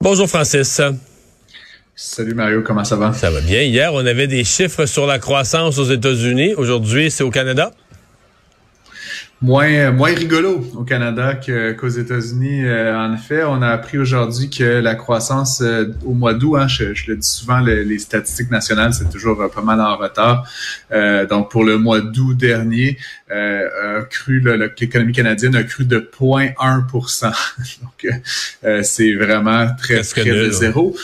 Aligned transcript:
Bonjour 0.00 0.28
Francis. 0.28 0.80
Salut 1.96 2.34
Mario, 2.34 2.62
comment 2.62 2.84
ça 2.84 2.94
va? 2.94 3.12
Ça 3.12 3.32
va 3.32 3.40
bien. 3.40 3.62
Hier, 3.62 3.92
on 3.92 4.06
avait 4.06 4.28
des 4.28 4.44
chiffres 4.44 4.86
sur 4.86 5.08
la 5.08 5.18
croissance 5.18 5.76
aux 5.78 5.86
États-Unis. 5.86 6.54
Aujourd'hui, 6.54 7.10
c'est 7.10 7.24
au 7.24 7.32
Canada. 7.32 7.72
Moins, 9.40 9.92
moins 9.92 10.12
rigolo 10.12 10.66
au 10.74 10.82
Canada 10.82 11.34
qu'aux 11.78 11.88
États-Unis. 11.88 12.64
Euh, 12.64 12.98
en 12.98 13.14
effet, 13.14 13.44
on 13.44 13.62
a 13.62 13.68
appris 13.68 13.96
aujourd'hui 13.96 14.50
que 14.50 14.64
la 14.64 14.96
croissance 14.96 15.60
euh, 15.60 15.94
au 16.04 16.12
mois 16.12 16.34
d'août, 16.34 16.56
hein, 16.56 16.66
je, 16.66 16.86
le 17.06 17.16
dis 17.16 17.28
souvent, 17.28 17.60
les 17.60 17.98
statistiques 18.00 18.50
nationales, 18.50 18.94
c'est 18.94 19.08
toujours 19.08 19.40
euh, 19.40 19.46
pas 19.46 19.62
mal 19.62 19.80
en 19.80 19.96
retard. 19.96 20.44
donc, 21.30 21.52
pour 21.52 21.62
le 21.62 21.78
mois 21.78 22.00
d'août 22.00 22.36
dernier, 22.36 22.98
a 23.30 24.02
cru 24.10 24.42
l'économie 24.80 25.12
canadienne 25.12 25.54
a 25.54 25.62
cru 25.62 25.84
de 25.84 25.98
0,1% 25.98 27.32
Donc, 27.82 28.82
c'est 28.82 29.14
vraiment 29.14 29.68
très 29.76 29.96
presque 29.96 30.20
près 30.20 30.30
de 30.30 30.50
zéro. 30.50 30.96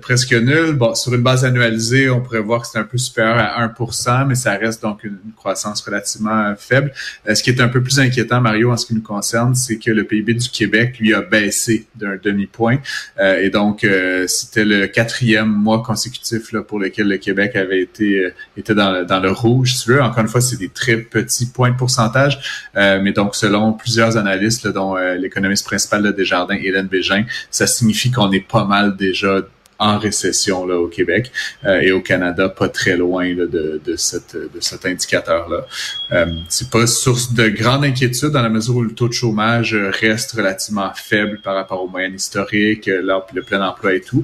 presque 0.00 0.34
nul. 0.34 0.74
Bon, 0.74 0.94
sur 0.94 1.14
une 1.14 1.22
base 1.22 1.44
annualisée, 1.44 2.10
on 2.10 2.20
pourrait 2.20 2.40
voir 2.40 2.62
que 2.62 2.68
c'est 2.68 2.78
un 2.78 2.84
peu 2.84 2.98
supérieur 2.98 3.38
à 3.38 3.66
1% 3.66 4.28
mais 4.28 4.34
ça 4.34 4.52
reste 4.52 4.82
donc 4.82 5.02
une, 5.02 5.18
croissance 5.36 5.80
relativement 5.82 6.54
faible 6.56 6.92
ce 7.40 7.42
qui 7.42 7.50
est 7.50 7.62
un 7.62 7.68
peu 7.68 7.82
plus 7.82 7.98
inquiétant, 7.98 8.42
Mario, 8.42 8.70
en 8.70 8.76
ce 8.76 8.84
qui 8.84 8.94
nous 8.94 9.00
concerne, 9.00 9.54
c'est 9.54 9.78
que 9.78 9.90
le 9.90 10.04
PIB 10.04 10.34
du 10.34 10.50
Québec, 10.50 10.98
lui, 11.00 11.14
a 11.14 11.22
baissé 11.22 11.86
d'un 11.94 12.18
demi-point. 12.22 12.76
Euh, 13.18 13.40
et 13.40 13.48
donc, 13.48 13.82
euh, 13.82 14.26
c'était 14.26 14.66
le 14.66 14.86
quatrième 14.88 15.48
mois 15.48 15.82
consécutif 15.82 16.52
là, 16.52 16.60
pour 16.60 16.78
lequel 16.78 17.08
le 17.08 17.16
Québec 17.16 17.56
avait 17.56 17.80
été 17.80 18.26
euh, 18.26 18.34
était 18.58 18.74
dans, 18.74 19.06
dans, 19.06 19.20
le 19.20 19.30
rouge, 19.30 19.72
si 19.74 19.84
tu 19.84 19.92
veux. 19.92 20.02
Encore 20.02 20.20
une 20.20 20.28
fois, 20.28 20.42
c'est 20.42 20.58
des 20.58 20.68
très 20.68 20.98
petits 20.98 21.46
points 21.46 21.70
de 21.70 21.76
pourcentage. 21.76 22.68
mais 22.74 23.12
donc, 23.12 23.34
selon 23.34 23.72
plusieurs 23.72 24.18
analystes, 24.18 24.68
dont 24.68 24.96
l'économiste 24.96 25.64
principal 25.64 26.02
de 26.02 26.10
Desjardins, 26.10 26.58
Hélène 26.62 26.88
Bégin, 26.88 27.24
ça 27.50 27.66
signifie 27.66 28.10
qu'on 28.10 28.30
est 28.32 28.46
pas 28.46 28.66
mal 28.66 28.96
déjà 28.96 29.40
en 29.80 29.98
récession 29.98 30.66
là, 30.66 30.78
au 30.78 30.86
Québec 30.86 31.32
euh, 31.64 31.80
et 31.80 31.90
au 31.90 32.02
Canada, 32.02 32.48
pas 32.50 32.68
très 32.68 32.96
loin 32.96 33.24
là, 33.34 33.46
de, 33.46 33.80
de, 33.84 33.96
cette, 33.96 34.36
de 34.36 34.60
cet 34.60 34.84
indicateur-là. 34.84 35.66
Euh, 36.12 36.26
c'est 36.48 36.70
pas 36.70 36.86
source 36.86 37.32
de 37.32 37.48
grande 37.48 37.84
inquiétude 37.84 38.28
dans 38.28 38.42
la 38.42 38.50
mesure 38.50 38.76
où 38.76 38.82
le 38.82 38.92
taux 38.92 39.08
de 39.08 39.14
chômage 39.14 39.74
reste 39.74 40.32
relativement 40.32 40.92
faible 40.94 41.40
par 41.42 41.54
rapport 41.54 41.82
aux 41.82 41.88
moyennes 41.88 42.14
historiques, 42.14 42.86
là, 42.86 43.26
le 43.34 43.42
plein 43.42 43.66
emploi 43.66 43.94
et 43.94 44.02
tout. 44.02 44.22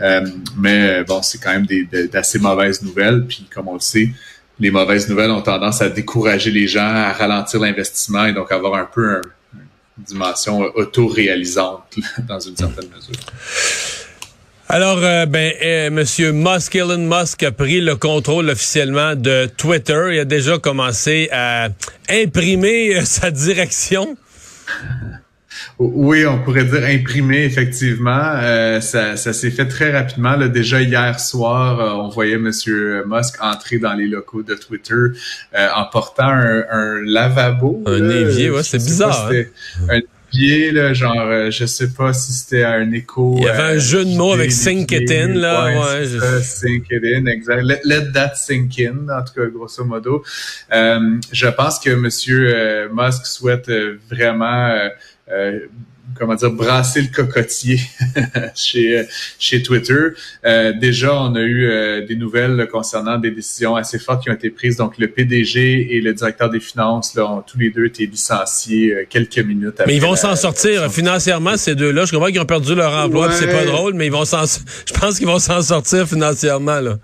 Euh, 0.00 0.26
mais 0.58 1.04
bon, 1.04 1.22
c'est 1.22 1.38
quand 1.38 1.52
même 1.52 1.66
d'assez 2.10 2.40
mauvaises 2.40 2.82
nouvelles. 2.82 3.24
Puis 3.26 3.46
comme 3.54 3.68
on 3.68 3.74
le 3.74 3.80
sait, 3.80 4.10
les 4.58 4.72
mauvaises 4.72 5.08
nouvelles 5.08 5.30
ont 5.30 5.42
tendance 5.42 5.82
à 5.82 5.88
décourager 5.88 6.50
les 6.50 6.66
gens, 6.66 6.80
à 6.80 7.12
ralentir 7.12 7.60
l'investissement 7.60 8.26
et 8.26 8.32
donc 8.32 8.50
avoir 8.50 8.74
un 8.74 8.86
peu 8.86 9.20
une 9.54 10.04
dimension 10.04 10.62
auto-réalisante 10.74 11.96
dans 12.26 12.40
une 12.40 12.56
certaine 12.56 12.88
mesure. 12.88 14.05
Alors, 14.68 14.98
euh, 15.00 15.26
ben, 15.26 15.52
euh, 15.64 15.90
Monsieur 15.90 16.32
Musk, 16.32 16.74
Elon 16.74 16.98
Musk 16.98 17.44
a 17.44 17.52
pris 17.52 17.80
le 17.80 17.94
contrôle 17.94 18.50
officiellement 18.50 19.14
de 19.14 19.46
Twitter. 19.56 20.08
Il 20.14 20.18
a 20.18 20.24
déjà 20.24 20.58
commencé 20.58 21.28
à 21.30 21.68
imprimer 22.10 22.96
euh, 22.96 23.00
sa 23.04 23.30
direction. 23.30 24.16
Oui, 25.78 26.26
on 26.26 26.42
pourrait 26.42 26.64
dire 26.64 26.84
imprimer, 26.84 27.44
effectivement. 27.44 28.80
ça, 28.80 29.16
s'est 29.16 29.50
fait 29.50 29.68
très 29.68 29.92
rapidement. 29.92 30.36
Déjà 30.48 30.82
hier 30.82 31.20
soir, 31.20 31.98
on 32.04 32.08
voyait 32.08 32.38
Monsieur 32.38 33.04
Musk 33.06 33.36
entrer 33.40 33.78
dans 33.78 33.94
les 33.94 34.06
locaux 34.06 34.42
de 34.42 34.54
Twitter 34.54 35.18
en 35.54 35.84
portant 35.84 36.28
un, 36.28 37.00
lavabo. 37.04 37.84
Un 37.86 38.08
évier, 38.08 38.50
ouais, 38.50 38.62
c'est 38.62 38.78
bizarre. 38.78 39.30
Là, 40.72 40.92
genre, 40.92 41.20
euh, 41.20 41.50
je 41.50 41.64
sais 41.64 41.88
pas 41.88 42.12
si 42.12 42.32
c'était 42.32 42.64
un 42.64 42.92
écho. 42.92 43.36
Il 43.38 43.44
y 43.44 43.48
avait 43.48 43.62
un 43.62 43.76
euh, 43.76 43.78
jeu 43.78 44.04
de 44.04 44.16
mots 44.16 44.32
avec 44.32 44.52
sink 44.52 44.92
it 44.92 45.10
in, 45.10 45.34
là. 45.34 45.66
Ouais, 45.66 46.06
je... 46.06 46.40
sink 46.42 46.86
it 46.90 47.02
in, 47.04 47.26
exact. 47.26 47.62
Let, 47.62 48.12
that 48.12 48.34
sink 48.34 48.78
in, 48.78 49.08
en 49.08 49.22
tout 49.24 49.34
cas, 49.34 49.46
grosso 49.46 49.84
modo. 49.84 50.22
Euh, 50.72 51.18
je 51.32 51.48
pense 51.48 51.78
que 51.78 51.90
Monsieur 51.90 52.88
Musk 52.92 53.26
souhaite 53.26 53.70
vraiment 54.10 54.90
comment 56.14 56.34
dire, 56.34 56.50
brasser 56.50 57.02
le 57.02 57.08
cocotier 57.08 57.80
chez, 58.54 59.04
chez 59.38 59.62
Twitter. 59.62 60.08
Euh, 60.44 60.72
déjà, 60.72 61.14
on 61.14 61.34
a 61.34 61.40
eu 61.40 61.66
euh, 61.66 62.06
des 62.06 62.16
nouvelles 62.16 62.68
concernant 62.70 63.18
des 63.18 63.30
décisions 63.30 63.76
assez 63.76 63.98
fortes 63.98 64.22
qui 64.22 64.30
ont 64.30 64.34
été 64.34 64.50
prises. 64.50 64.76
Donc, 64.76 64.98
le 64.98 65.08
PDG 65.08 65.96
et 65.96 66.00
le 66.00 66.14
directeur 66.14 66.50
des 66.50 66.60
finances 66.60 67.14
là, 67.14 67.26
ont 67.26 67.42
tous 67.42 67.58
les 67.58 67.70
deux 67.70 67.86
été 67.86 68.06
licenciés 68.06 68.92
euh, 68.92 69.04
quelques 69.08 69.38
minutes 69.38 69.80
après. 69.80 69.86
Mais 69.86 69.96
ils 69.96 70.02
vont 70.02 70.16
s'en 70.16 70.36
sortir 70.36 70.90
financièrement, 70.90 71.56
ces 71.56 71.74
deux-là. 71.74 72.04
Je 72.04 72.12
comprends 72.12 72.28
qu'ils 72.28 72.40
ont 72.40 72.46
perdu 72.46 72.74
leur 72.74 72.92
emploi, 72.92 73.32
c'est 73.32 73.50
pas 73.50 73.64
drôle, 73.64 73.94
mais 73.94 74.06
ils 74.06 74.12
vont 74.12 74.24
s'en, 74.24 74.44
je 74.86 74.92
pense 74.98 75.18
qu'ils 75.18 75.26
vont 75.26 75.38
s'en 75.38 75.62
sortir 75.62 76.08
financièrement, 76.08 76.80
là. 76.80 76.98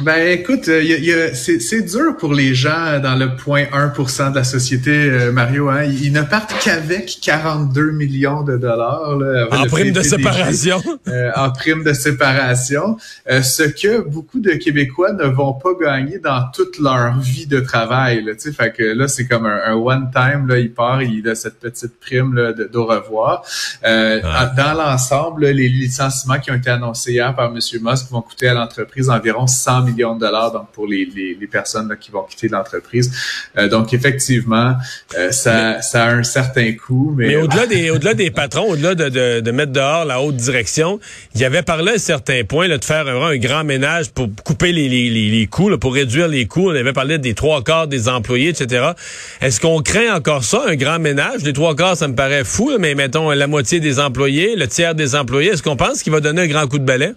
Ben 0.00 0.26
écoute, 0.26 0.68
euh, 0.68 0.82
y 0.82 1.12
a, 1.12 1.34
c'est 1.34 1.82
dur 1.82 2.16
pour 2.16 2.32
les 2.32 2.54
gens 2.54 2.98
dans 2.98 3.14
le 3.14 3.36
point 3.36 3.64
1% 3.64 4.30
de 4.30 4.36
la 4.36 4.44
société, 4.44 4.90
euh, 4.90 5.32
Mario. 5.32 5.68
Hein? 5.68 5.84
Ils 5.84 6.14
ne 6.14 6.22
partent 6.22 6.54
qu'avec 6.64 7.18
42 7.20 7.90
millions 7.90 8.42
de 8.42 8.56
dollars. 8.56 9.18
Là, 9.18 9.48
en 9.50 9.66
prime 9.66 9.92
de 9.92 10.00
séparation. 10.00 10.82
Euh, 11.08 11.30
en 11.36 11.50
prime 11.50 11.84
de 11.84 11.92
séparation. 11.92 12.96
ce 13.28 13.64
que 13.64 14.00
beaucoup 14.00 14.40
de 14.40 14.52
Québécois 14.52 15.12
ne 15.12 15.24
vont 15.24 15.52
pas 15.52 15.74
gagner 15.78 16.18
dans 16.18 16.48
toute 16.54 16.78
leur 16.78 17.18
vie 17.18 17.46
de 17.46 17.60
travail. 17.60 18.24
Là, 18.24 18.32
fait 18.38 18.72
que 18.72 18.82
là, 18.82 19.08
c'est 19.08 19.26
comme 19.26 19.44
un, 19.44 19.74
one-time. 19.74 20.48
Là, 20.48 20.58
il 20.58 20.72
part, 20.72 21.02
il 21.02 21.28
a 21.28 21.34
cette 21.34 21.60
petite 21.60 22.00
prime 22.00 22.34
là, 22.34 22.54
de, 22.54 22.64
d'au 22.64 22.86
revoir. 22.86 23.44
Dans 23.82 24.74
l'ensemble, 24.74 25.48
les 25.48 25.68
licenciements 25.68 26.38
qui 26.38 26.50
ont 26.50 26.56
été 26.56 26.70
annoncés 26.70 27.12
hier 27.12 27.34
par 27.34 27.52
M. 27.54 27.58
Musk 27.82 28.10
vont 28.10 28.22
coûter 28.22 28.48
à 28.48 28.54
l'entreprise 28.54 29.10
environ 29.10 29.46
100 29.46 29.81
millions 29.84 30.14
de 30.14 30.20
dollars 30.20 30.52
donc 30.52 30.68
pour 30.72 30.86
les, 30.86 31.04
les, 31.04 31.46
personnes 31.46 31.96
qui 32.00 32.10
vont 32.10 32.22
quitter 32.22 32.48
l'entreprise. 32.48 33.12
Euh, 33.58 33.68
donc 33.68 33.92
effectivement, 33.92 34.74
euh, 35.18 35.30
ça, 35.30 35.82
ça 35.82 36.04
a 36.04 36.12
un 36.12 36.22
certain 36.22 36.72
coût. 36.72 37.14
Mais, 37.16 37.28
mais 37.28 37.36
au-delà 37.36 37.66
des 37.74 37.90
au-delà 37.90 38.14
des 38.14 38.30
patrons, 38.30 38.70
au-delà 38.70 38.94
de, 38.94 39.08
de, 39.08 39.40
de, 39.40 39.50
mettre 39.50 39.72
dehors 39.72 40.04
la 40.04 40.20
haute 40.20 40.36
direction, 40.36 40.98
il 41.34 41.40
y 41.40 41.44
avait 41.44 41.62
parlé 41.62 41.92
à 41.92 41.94
un 41.96 41.98
certain 41.98 42.42
point 42.44 42.68
là, 42.68 42.78
de 42.78 42.84
faire 42.84 43.06
un, 43.06 43.22
un 43.22 43.36
grand 43.36 43.64
ménage 43.64 44.10
pour 44.10 44.28
couper 44.44 44.72
les, 44.72 44.88
les, 44.88 45.10
les 45.10 45.46
coûts, 45.46 45.68
là, 45.68 45.78
pour 45.78 45.94
réduire 45.94 46.28
les 46.28 46.46
coûts. 46.46 46.70
On 46.70 46.74
avait 46.74 46.92
parlé 46.92 47.18
des 47.18 47.34
trois 47.34 47.62
quarts 47.62 47.88
des 47.88 48.08
employés, 48.08 48.48
etc. 48.48 48.92
Est-ce 49.40 49.60
qu'on 49.60 49.82
craint 49.82 50.14
encore 50.14 50.44
ça, 50.44 50.62
un 50.66 50.76
grand 50.76 50.98
ménage? 50.98 51.42
Les 51.42 51.52
trois 51.52 51.74
quarts, 51.74 51.96
ça 51.96 52.08
me 52.08 52.14
paraît 52.14 52.44
fou, 52.44 52.70
mais 52.78 52.94
mettons 52.94 53.30
la 53.30 53.46
moitié 53.46 53.80
des 53.80 54.00
employés, 54.00 54.56
le 54.56 54.66
tiers 54.68 54.94
des 54.94 55.14
employés, 55.14 55.50
est-ce 55.50 55.62
qu'on 55.62 55.76
pense 55.76 56.02
qu'il 56.02 56.12
va 56.12 56.20
donner 56.20 56.42
un 56.42 56.46
grand 56.46 56.66
coup 56.66 56.78
de 56.78 56.84
balai? 56.84 57.12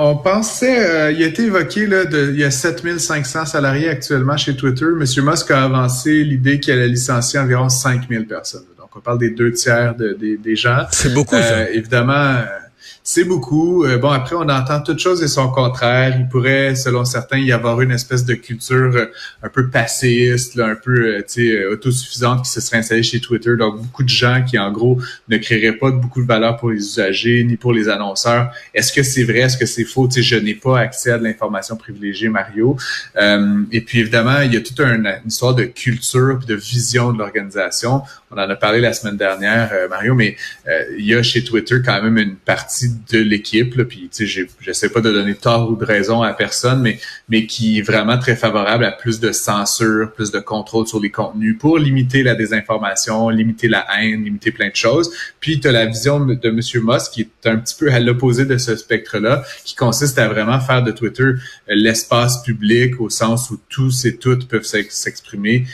On 0.00 0.16
pensait, 0.16 0.78
euh, 0.78 1.10
il 1.10 1.20
a 1.24 1.26
été 1.26 1.42
évoqué, 1.42 1.88
là, 1.88 2.04
de, 2.04 2.30
il 2.30 2.38
y 2.38 2.44
a 2.44 2.52
7500 2.52 3.46
salariés 3.46 3.88
actuellement 3.88 4.36
chez 4.36 4.54
Twitter. 4.54 4.84
Monsieur 4.94 5.22
Musk 5.22 5.50
a 5.50 5.64
avancé 5.64 6.22
l'idée 6.22 6.60
qu'il 6.60 6.72
allait 6.72 6.86
licencier 6.86 7.40
environ 7.40 7.68
5000 7.68 8.28
personnes. 8.28 8.62
Donc, 8.78 8.90
on 8.94 9.00
parle 9.00 9.18
des 9.18 9.30
deux 9.30 9.50
tiers 9.50 9.96
des 9.96 10.54
gens. 10.54 10.86
C'est 10.92 11.12
beaucoup, 11.12 11.34
ça. 11.34 11.42
Euh, 11.42 11.66
évidemment, 11.72 12.36
c'est 13.10 13.24
beaucoup. 13.24 13.86
Euh, 13.86 13.96
bon, 13.96 14.10
après, 14.10 14.36
on 14.36 14.50
entend 14.50 14.82
toutes 14.82 14.98
choses 14.98 15.22
et 15.22 15.28
son 15.28 15.48
contraire. 15.48 16.14
Il 16.20 16.28
pourrait, 16.28 16.74
selon 16.74 17.06
certains, 17.06 17.38
y 17.38 17.52
avoir 17.52 17.80
une 17.80 17.90
espèce 17.90 18.26
de 18.26 18.34
culture 18.34 18.92
euh, 18.94 19.06
un 19.42 19.48
peu 19.48 19.70
passéiste, 19.70 20.58
un 20.58 20.74
peu 20.74 21.24
euh, 21.38 21.72
autosuffisante 21.72 22.44
qui 22.44 22.50
se 22.50 22.60
serait 22.60 22.76
installée 22.76 23.02
chez 23.02 23.18
Twitter. 23.18 23.56
Donc, 23.56 23.80
beaucoup 23.80 24.02
de 24.02 24.10
gens 24.10 24.44
qui, 24.46 24.58
en 24.58 24.70
gros, 24.70 25.00
ne 25.30 25.38
créeraient 25.38 25.78
pas 25.78 25.90
beaucoup 25.90 26.20
de 26.20 26.26
valeur 26.26 26.58
pour 26.58 26.70
les 26.70 26.76
usagers 26.76 27.44
ni 27.44 27.56
pour 27.56 27.72
les 27.72 27.88
annonceurs. 27.88 28.52
Est-ce 28.74 28.92
que 28.92 29.02
c'est 29.02 29.24
vrai? 29.24 29.38
Est-ce 29.38 29.56
que 29.56 29.64
c'est 29.64 29.86
faux? 29.86 30.10
sais, 30.10 30.20
je 30.20 30.36
n'ai 30.36 30.54
pas 30.54 30.78
accès 30.78 31.10
à 31.10 31.16
de 31.16 31.24
l'information 31.24 31.76
privilégiée, 31.76 32.28
Mario. 32.28 32.76
et 33.16 33.80
puis, 33.80 34.00
évidemment, 34.00 34.40
il 34.42 34.52
y 34.52 34.58
a 34.58 34.60
toute 34.60 34.80
une, 34.80 35.10
histoire 35.26 35.54
de 35.54 35.64
culture 35.64 36.40
et 36.42 36.46
de 36.46 36.54
vision 36.54 37.14
de 37.14 37.18
l'organisation. 37.18 38.02
On 38.30 38.34
en 38.34 38.50
a 38.50 38.56
parlé 38.56 38.80
la 38.82 38.92
semaine 38.92 39.16
dernière, 39.16 39.70
Mario, 39.88 40.14
mais 40.14 40.36
il 40.98 41.06
y 41.06 41.14
a 41.14 41.22
chez 41.22 41.42
Twitter 41.42 41.76
quand 41.82 42.02
même 42.02 42.18
une 42.18 42.36
partie 42.36 42.97
de 43.10 43.18
l'équipe, 43.18 43.82
puis 43.84 44.08
tu 44.12 44.26
sais, 44.26 44.46
je 44.60 44.72
sais 44.72 44.88
pas 44.88 45.00
de 45.00 45.10
donner 45.10 45.34
tort 45.34 45.70
ou 45.70 45.76
de 45.76 45.84
raison 45.84 46.22
à 46.22 46.32
personne, 46.32 46.80
mais 46.80 46.98
mais 47.28 47.46
qui 47.46 47.78
est 47.78 47.82
vraiment 47.82 48.18
très 48.18 48.36
favorable 48.36 48.84
à 48.84 48.92
plus 48.92 49.20
de 49.20 49.32
censure, 49.32 50.12
plus 50.12 50.30
de 50.30 50.38
contrôle 50.38 50.86
sur 50.86 51.00
les 51.00 51.10
contenus 51.10 51.56
pour 51.58 51.78
limiter 51.78 52.22
la 52.22 52.34
désinformation, 52.34 53.28
limiter 53.28 53.68
la 53.68 53.86
haine, 53.98 54.24
limiter 54.24 54.50
plein 54.50 54.68
de 54.68 54.76
choses. 54.76 55.10
Puis 55.40 55.60
tu 55.60 55.68
as 55.68 55.72
la 55.72 55.86
vision 55.86 56.20
de 56.24 56.38
M. 56.48 56.60
Musk 56.84 57.12
qui 57.12 57.20
est 57.22 57.46
un 57.48 57.56
petit 57.56 57.74
peu 57.78 57.92
à 57.92 58.00
l'opposé 58.00 58.44
de 58.44 58.56
ce 58.56 58.76
spectre-là, 58.76 59.44
qui 59.64 59.74
consiste 59.74 60.18
à 60.18 60.28
vraiment 60.28 60.60
faire 60.60 60.82
de 60.82 60.90
Twitter 60.90 61.22
euh, 61.22 61.36
l'espace 61.68 62.42
public 62.42 63.00
au 63.00 63.10
sens 63.10 63.50
où 63.50 63.60
tous 63.68 64.04
et 64.04 64.16
toutes 64.16 64.48
peuvent 64.48 64.64
s'exprimer 64.64 65.66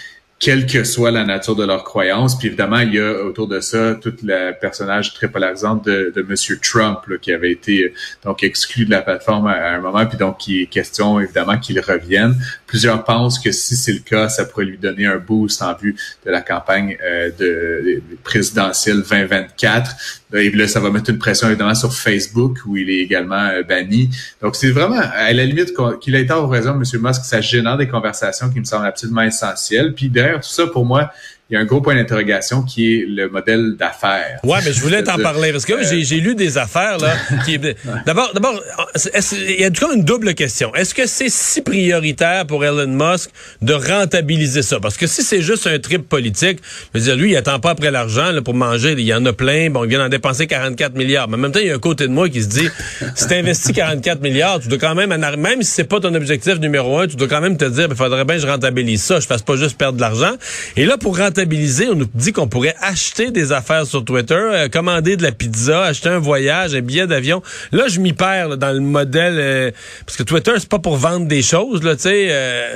quelle 0.44 0.67
que 0.67 0.85
soit 0.85 1.11
la 1.11 1.25
nature 1.25 1.56
de 1.56 1.64
leur 1.64 1.85
croyance. 1.85 2.38
Puis 2.38 2.49
évidemment, 2.49 2.81
il 2.81 2.94
y 2.94 3.00
a 3.00 3.25
autour 3.25 3.49
de 3.49 3.61
ça 3.61 3.94
tout 3.94 4.12
le 4.23 4.52
personnage 4.52 5.14
très 5.14 5.26
polarisant 5.29 5.76
de, 5.76 6.12
de 6.14 6.20
Monsieur 6.20 6.58
Trump 6.61 6.99
qui 7.23 7.32
avait 7.32 7.50
été 7.50 7.94
donc 8.23 8.43
exclu 8.43 8.85
de 8.85 8.91
la 8.91 9.00
plateforme 9.00 9.46
à, 9.46 9.70
un 9.70 9.81
moment, 9.81 10.05
puis 10.05 10.19
donc 10.19 10.37
qui 10.37 10.61
est 10.61 10.67
question 10.67 11.19
évidemment 11.19 11.58
qu'il 11.58 11.81
revienne. 11.81 12.37
Plusieurs 12.75 13.05
pensent 13.05 13.38
que 13.38 13.53
si 13.53 13.76
c'est 13.76 13.93
le 13.93 14.00
cas, 14.00 14.29
ça 14.29 14.44
pourrait 14.44 14.65
lui 14.65 14.79
donner 14.79 15.06
un 15.06 15.19
boost 15.19 15.62
en 15.62 15.76
vue 15.76 15.94
de 16.26 16.31
la 16.32 16.41
campagne 16.41 16.99
euh, 17.05 17.31
de, 17.38 18.03
présidentielle 18.25 19.05
2024. 19.09 19.94
Et 20.35 20.50
là, 20.50 20.67
ça 20.67 20.81
va 20.81 20.91
mettre 20.91 21.09
une 21.09 21.19
pression 21.19 21.47
évidemment 21.47 21.76
sur 21.76 21.94
Facebook 21.94 22.59
où 22.67 22.76
il 22.76 22.91
est 22.91 22.99
également 22.99 23.47
euh, 23.47 23.62
banni. 23.62 24.11
Donc 24.43 24.56
c'est 24.56 24.73
vraiment 24.73 24.99
à 24.99 25.32
la 25.32 25.44
limite 25.44 25.73
qu'il 26.00 26.17
a 26.17 26.19
été 26.19 26.32
en 26.32 26.49
raison, 26.49 26.73
M. 26.73 26.82
Musk, 27.00 27.25
ça 27.25 27.41
génère 27.41 27.76
des 27.76 27.87
conversations 27.87 28.50
qui 28.50 28.59
me 28.59 28.65
semblent 28.65 28.87
absolument 28.87 29.23
essentielles. 29.23 29.94
Puis 29.94 30.09
derrière 30.09 30.41
tout 30.41 30.49
ça, 30.49 30.67
pour 30.67 30.85
moi, 30.85 31.12
il 31.50 31.55
y 31.55 31.56
a 31.58 31.61
un 31.61 31.67
gros 31.67 31.82
point 31.82 31.94
d'interrogation 31.94 32.62
qui 32.62 32.94
est 32.94 33.05
le 33.06 33.29
modèle 33.29 33.76
d'affaires. 33.76 34.41
Ouais, 34.44 34.61
mais 34.64 34.73
je 34.73 34.81
voulais 34.81 35.02
t'en 35.02 35.19
parler 35.19 35.52
parce 35.52 35.67
que 35.67 35.75
j'ai 35.82 36.19
lu 36.19 36.35
des 36.35 36.56
affaires 36.56 36.96
là. 36.96 37.17
qui 37.44 37.58
D'abord, 38.06 38.32
d'abord, 38.32 38.62
il 38.96 39.61
y 39.61 39.64
a 39.64 39.70
comme 39.70 39.93
une 39.93 40.05
double 40.05 40.32
question. 40.35 40.75
Est-ce 40.75 40.94
que 40.94 41.06
c'est 41.06 41.29
si 41.29 41.61
prioritaire 41.61 42.46
pour 42.46 42.64
Elon 42.64 42.87
Musk 42.87 43.29
de 43.61 43.75
rentabiliser 43.75 44.62
ça? 44.62 44.81
Parce 44.81 44.96
que 44.96 45.06
si 45.06 45.23
c'est 45.23 45.43
juste 45.43 45.67
un 45.67 45.79
trip 45.79 46.08
politique, 46.08 46.61
je 46.94 46.99
veux 46.99 47.05
dire, 47.05 47.14
lui, 47.14 47.32
il 47.32 47.37
attend 47.37 47.61
pas 47.61 47.70
après 47.70 47.90
l'argent 47.90 48.31
pour 48.43 48.55
manger. 48.55 48.93
Il 48.93 49.00
y 49.00 49.12
en 49.12 49.26
a 49.26 49.35
plein. 49.35 49.69
Bon, 49.69 49.85
il 49.85 49.90
vient 49.90 49.99
d'en 49.99 50.08
dépenser 50.08 50.47
44 50.47 50.94
milliards. 50.94 51.29
Mais 51.29 51.35
en 51.35 51.40
même 51.40 51.52
temps, 51.52 51.61
il 51.61 51.67
y 51.67 51.70
a 51.70 51.75
un 51.75 51.79
côté 51.79 52.08
de 52.08 52.12
moi 52.12 52.31
qui 52.31 52.43
se 52.43 52.49
dit, 52.49 52.69
si 53.14 53.26
tu 53.29 53.35
investis 53.35 53.73
44 53.73 54.23
milliards, 54.23 54.61
tu 54.61 54.69
dois 54.69 54.79
quand 54.79 54.94
même, 54.94 55.14
même 55.14 55.62
si 55.62 55.70
c'est 55.70 55.85
pas 55.85 56.00
ton 56.00 56.14
objectif 56.14 56.58
numéro 56.58 57.00
un, 57.00 57.06
tu 57.06 57.17
dois 57.17 57.29
quand 57.29 57.43
même 57.43 57.58
te 57.58 57.67
dire, 57.67 57.88
il 57.90 57.97
faudrait 57.97 58.25
bien 58.25 58.37
que 58.37 58.43
je 58.43 58.47
rentabilise 58.47 59.02
ça. 59.02 59.20
Je 59.20 59.26
fasse 59.26 59.43
pas 59.43 59.56
juste 59.56 59.76
perdre 59.76 59.97
de 59.97 60.00
l'argent. 60.00 60.32
Et 60.79 60.87
là, 60.87 60.97
pour 60.97 61.19
rentabiliser 61.19 61.33
on 61.38 61.94
nous 61.94 62.08
dit 62.14 62.32
qu'on 62.32 62.48
pourrait 62.48 62.76
acheter 62.81 63.31
des 63.31 63.52
affaires 63.52 63.86
sur 63.86 64.04
Twitter, 64.04 64.34
euh, 64.34 64.69
commander 64.69 65.16
de 65.16 65.22
la 65.22 65.32
pizza, 65.32 65.84
acheter 65.84 66.08
un 66.08 66.19
voyage, 66.19 66.75
un 66.75 66.81
billet 66.81 67.06
d'avion. 67.06 67.42
Là, 67.72 67.88
je 67.88 68.00
m'y 68.00 68.12
perds 68.12 68.56
dans 68.56 68.72
le 68.72 68.81
modèle 68.81 69.36
euh, 69.38 69.70
parce 70.06 70.16
que 70.16 70.22
Twitter 70.22 70.52
c'est 70.58 70.69
pas 70.69 70.78
pour 70.78 70.96
vendre 70.96 71.26
des 71.26 71.42
choses 71.42 71.82
là, 71.82 71.96
tu 71.96 72.02
sais. 72.02 72.75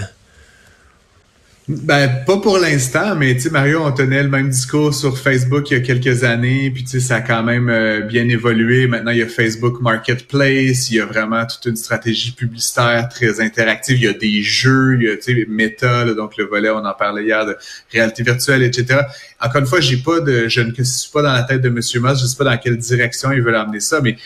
Ben, 1.68 2.24
pas 2.26 2.38
pour 2.38 2.56
l'instant, 2.56 3.14
mais 3.14 3.34
tu 3.34 3.42
sais, 3.42 3.50
Mario, 3.50 3.82
on 3.84 3.92
tenait 3.92 4.22
le 4.22 4.30
même 4.30 4.48
discours 4.48 4.94
sur 4.94 5.18
Facebook 5.18 5.70
il 5.70 5.74
y 5.74 5.76
a 5.76 5.80
quelques 5.80 6.24
années, 6.24 6.70
puis 6.70 6.82
tu 6.82 6.92
sais, 6.92 7.00
ça 7.00 7.16
a 7.16 7.20
quand 7.20 7.42
même 7.42 7.68
euh, 7.68 8.00
bien 8.00 8.26
évolué. 8.26 8.86
Maintenant, 8.86 9.10
il 9.10 9.18
y 9.18 9.22
a 9.22 9.26
Facebook 9.26 9.82
Marketplace, 9.82 10.90
il 10.90 10.96
y 10.96 11.00
a 11.00 11.04
vraiment 11.04 11.44
toute 11.44 11.66
une 11.66 11.76
stratégie 11.76 12.32
publicitaire 12.32 13.10
très 13.10 13.42
interactive. 13.42 13.98
Il 13.98 14.04
y 14.04 14.08
a 14.08 14.14
des 14.14 14.40
jeux, 14.40 14.96
il 14.98 15.08
y 15.08 15.10
a, 15.10 15.16
tu 15.18 15.34
sais, 15.34 15.46
Meta, 15.46 16.06
donc 16.14 16.38
le 16.38 16.44
volet, 16.44 16.70
on 16.70 16.86
en 16.86 16.94
parlait 16.94 17.24
hier, 17.24 17.44
de 17.44 17.54
réalité 17.92 18.22
virtuelle, 18.22 18.62
etc. 18.62 19.00
Encore 19.38 19.60
une 19.60 19.66
fois, 19.66 19.80
j'ai 19.80 19.98
pas 19.98 20.20
de, 20.20 20.48
je 20.48 20.62
ne 20.62 20.72
suis 20.72 21.10
pas 21.12 21.20
dans 21.20 21.34
la 21.34 21.42
tête 21.42 21.60
de 21.60 21.68
Monsieur 21.68 22.00
Musk, 22.00 22.22
je 22.22 22.26
sais 22.28 22.36
pas 22.38 22.44
dans 22.44 22.56
quelle 22.56 22.78
direction 22.78 23.30
il 23.30 23.42
veut 23.42 23.54
amener 23.54 23.80
ça, 23.80 24.00
mais 24.00 24.16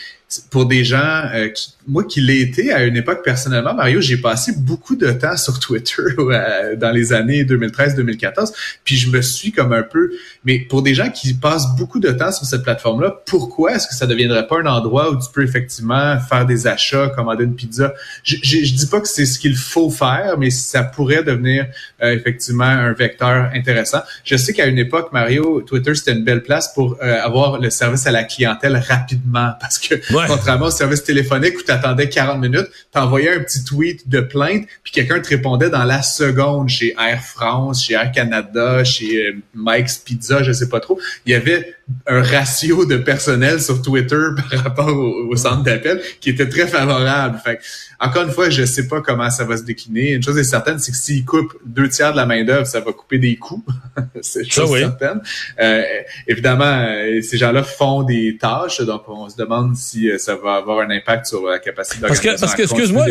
pour 0.49 0.65
des 0.65 0.83
gens 0.83 1.23
euh, 1.33 1.49
qui, 1.49 1.73
moi 1.87 2.03
qui 2.03 2.21
l'ai 2.21 2.41
été 2.41 2.71
à 2.71 2.83
une 2.83 2.95
époque 2.95 3.23
personnellement, 3.23 3.73
Mario, 3.73 3.99
j'ai 4.01 4.17
passé 4.17 4.53
beaucoup 4.55 4.95
de 4.95 5.11
temps 5.11 5.35
sur 5.37 5.59
Twitter 5.59 6.01
euh, 6.17 6.75
dans 6.75 6.91
les 6.91 7.13
années 7.13 7.43
2013-2014, 7.43 8.53
puis 8.83 8.95
je 8.95 9.09
me 9.09 9.21
suis 9.21 9.51
comme 9.51 9.73
un 9.73 9.83
peu, 9.83 10.11
mais 10.45 10.59
pour 10.59 10.81
des 10.81 10.93
gens 10.93 11.09
qui 11.09 11.33
passent 11.33 11.75
beaucoup 11.75 11.99
de 11.99 12.11
temps 12.11 12.31
sur 12.31 12.45
cette 12.45 12.63
plateforme-là, 12.63 13.21
pourquoi 13.25 13.75
est-ce 13.75 13.87
que 13.87 13.95
ça 13.95 14.07
deviendrait 14.07 14.47
pas 14.47 14.59
un 14.59 14.65
endroit 14.65 15.11
où 15.11 15.15
tu 15.15 15.27
peux 15.33 15.43
effectivement 15.43 16.19
faire 16.19 16.45
des 16.45 16.67
achats, 16.67 17.09
commander 17.09 17.43
une 17.43 17.55
pizza? 17.55 17.93
Je, 18.23 18.37
je, 18.41 18.73
dis 18.73 18.87
pas 18.87 19.01
que 19.01 19.07
c'est 19.07 19.25
ce 19.25 19.37
qu'il 19.39 19.55
faut 19.55 19.89
faire, 19.89 20.37
mais 20.37 20.49
ça 20.49 20.83
pourrait 20.83 21.23
devenir 21.23 21.67
euh, 22.01 22.13
effectivement 22.13 22.63
un 22.63 22.93
vecteur 22.93 23.51
intéressant. 23.53 24.01
Je 24.23 24.37
sais 24.37 24.53
qu'à 24.53 24.67
une 24.67 24.77
époque, 24.77 25.11
Mario, 25.11 25.61
Twitter 25.61 25.95
c'était 25.95 26.13
une 26.13 26.23
belle 26.23 26.43
place 26.43 26.73
pour 26.73 26.97
avoir 27.01 27.59
le 27.59 27.69
service 27.69 28.07
à 28.07 28.11
la 28.11 28.23
clientèle 28.23 28.77
rapidement, 28.77 29.51
parce 29.59 29.79
que 29.79 29.95
contrairement 30.27 30.67
au 30.67 30.71
service 30.71 31.03
téléphonique 31.03 31.57
où 31.57 31.63
tu 31.63 31.71
attendais 31.71 32.09
40 32.09 32.39
minutes, 32.39 32.67
tu 32.91 32.99
envoyais 32.99 33.35
un 33.35 33.39
petit 33.39 33.63
tweet 33.63 34.09
de 34.09 34.21
plainte, 34.21 34.65
puis 34.83 34.91
quelqu'un 34.91 35.19
te 35.19 35.29
répondait 35.29 35.69
dans 35.69 35.83
la 35.83 36.01
seconde 36.01 36.69
chez 36.69 36.95
Air 36.99 37.21
France, 37.21 37.83
chez 37.83 37.93
Air 37.93 38.11
Canada, 38.11 38.83
chez 38.83 39.27
euh, 39.27 39.35
Mike's 39.55 39.97
Pizza, 39.97 40.43
je 40.43 40.51
sais 40.51 40.69
pas 40.69 40.79
trop. 40.79 40.99
Il 41.25 41.31
y 41.31 41.35
avait 41.35 41.75
un 42.07 42.21
ratio 42.21 42.85
de 42.85 42.97
personnel 42.97 43.61
sur 43.61 43.81
Twitter 43.81 44.15
par 44.49 44.63
rapport 44.63 44.87
au, 44.87 45.35
centre 45.35 45.63
d'appel 45.63 46.01
qui 46.21 46.29
était 46.29 46.47
très 46.47 46.67
favorable. 46.67 47.39
Fait 47.43 47.59
encore 47.99 48.23
une 48.23 48.31
fois, 48.31 48.49
je 48.49 48.65
sais 48.65 48.87
pas 48.87 49.01
comment 49.01 49.29
ça 49.29 49.45
va 49.45 49.57
se 49.57 49.63
décliner. 49.63 50.11
Une 50.11 50.23
chose 50.23 50.37
est 50.37 50.43
certaine, 50.43 50.79
c'est 50.79 50.91
que 50.91 50.97
s'ils 50.97 51.25
coupent 51.25 51.57
deux 51.65 51.87
tiers 51.87 52.11
de 52.11 52.17
la 52.17 52.25
main-d'œuvre, 52.25 52.67
ça 52.67 52.79
va 52.79 52.91
couper 52.91 53.17
des 53.17 53.37
coûts. 53.37 53.63
c'est 54.21 54.43
chose 54.49 54.69
oui. 54.71 54.79
certaine. 54.79 55.21
Euh, 55.59 55.83
évidemment, 56.27 56.65
euh, 56.65 57.21
ces 57.21 57.37
gens-là 57.37 57.63
font 57.63 58.03
des 58.03 58.37
tâches, 58.37 58.81
donc 58.81 59.03
on 59.07 59.29
se 59.29 59.37
demande 59.37 59.75
si 59.75 60.09
euh, 60.09 60.12
ça 60.17 60.35
va 60.35 60.55
avoir 60.55 60.79
un 60.79 60.89
impact 60.89 61.27
sur 61.27 61.45
la 61.45 61.59
capacité 61.59 62.05
Parce 62.07 62.19
que, 62.19 62.39
parce 62.39 62.55
que 62.55 62.63
excuse-moi, 62.63 63.05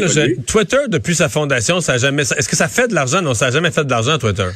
Twitter, 0.46 0.78
depuis 0.88 1.14
sa 1.14 1.28
fondation, 1.28 1.80
ça 1.80 1.94
a 1.94 1.98
jamais. 1.98 2.22
Est-ce 2.22 2.48
que 2.48 2.56
ça 2.56 2.68
fait 2.68 2.88
de 2.88 2.94
l'argent? 2.94 3.22
Non, 3.22 3.34
ça 3.34 3.46
n'a 3.46 3.50
jamais 3.52 3.70
fait 3.70 3.84
de 3.84 3.90
l'argent, 3.90 4.18
Twitter. 4.18 4.48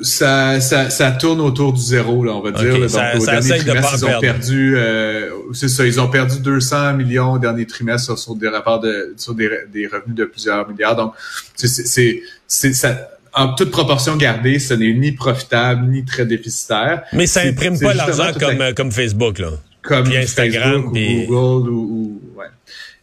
Ça, 0.00 0.60
ça, 0.60 0.90
ça, 0.90 1.12
tourne 1.12 1.40
autour 1.40 1.72
du 1.72 1.80
zéro, 1.80 2.24
là, 2.24 2.32
on 2.32 2.40
va 2.40 2.50
dire. 2.50 2.72
donc, 2.72 3.20
au 3.20 3.24
dernier 3.26 3.58
trimestre, 3.58 3.94
ils 3.98 4.04
ont 4.04 4.20
perdu, 4.20 4.74
euh, 4.76 5.30
c'est 5.52 5.68
ça, 5.68 5.86
ils 5.86 6.00
ont 6.00 6.08
perdu 6.08 6.40
200 6.40 6.94
millions 6.94 7.34
au 7.34 7.38
dernier 7.38 7.66
trimestre 7.66 8.18
sur, 8.18 8.34
des 8.34 8.48
rapports 8.48 8.80
de, 8.80 9.14
sur 9.16 9.34
des, 9.34 9.48
des, 9.72 9.86
revenus 9.86 10.16
de 10.16 10.24
plusieurs 10.24 10.68
milliards. 10.68 10.96
Donc, 10.96 11.12
c'est, 11.54 12.22
ça, 12.48 13.10
en 13.34 13.54
toute 13.54 13.70
proportion 13.70 14.16
gardée, 14.16 14.58
ce 14.58 14.74
n'est 14.74 14.92
ni 14.92 15.12
profitable 15.12 15.86
ni 15.86 16.04
très 16.04 16.26
déficitaire. 16.26 17.02
Mais 17.12 17.26
ça 17.26 17.42
imprime 17.42 17.78
pas 17.78 17.94
l'argent 17.94 18.32
comme, 18.38 18.74
comme 18.74 18.90
Facebook, 18.90 19.38
là. 19.38 19.50
Comme 19.82 20.06
Instagram, 20.06 20.86
ou 20.86 20.92
Google 20.92 21.70
ou, 21.70 22.22
ouais. 22.36 22.46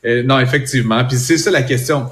Euh, 0.05 0.24
non, 0.24 0.39
effectivement. 0.39 1.03
Puis 1.05 1.17
c'est 1.17 1.38
ça 1.38 1.51
la 1.51 1.63
question. 1.63 2.09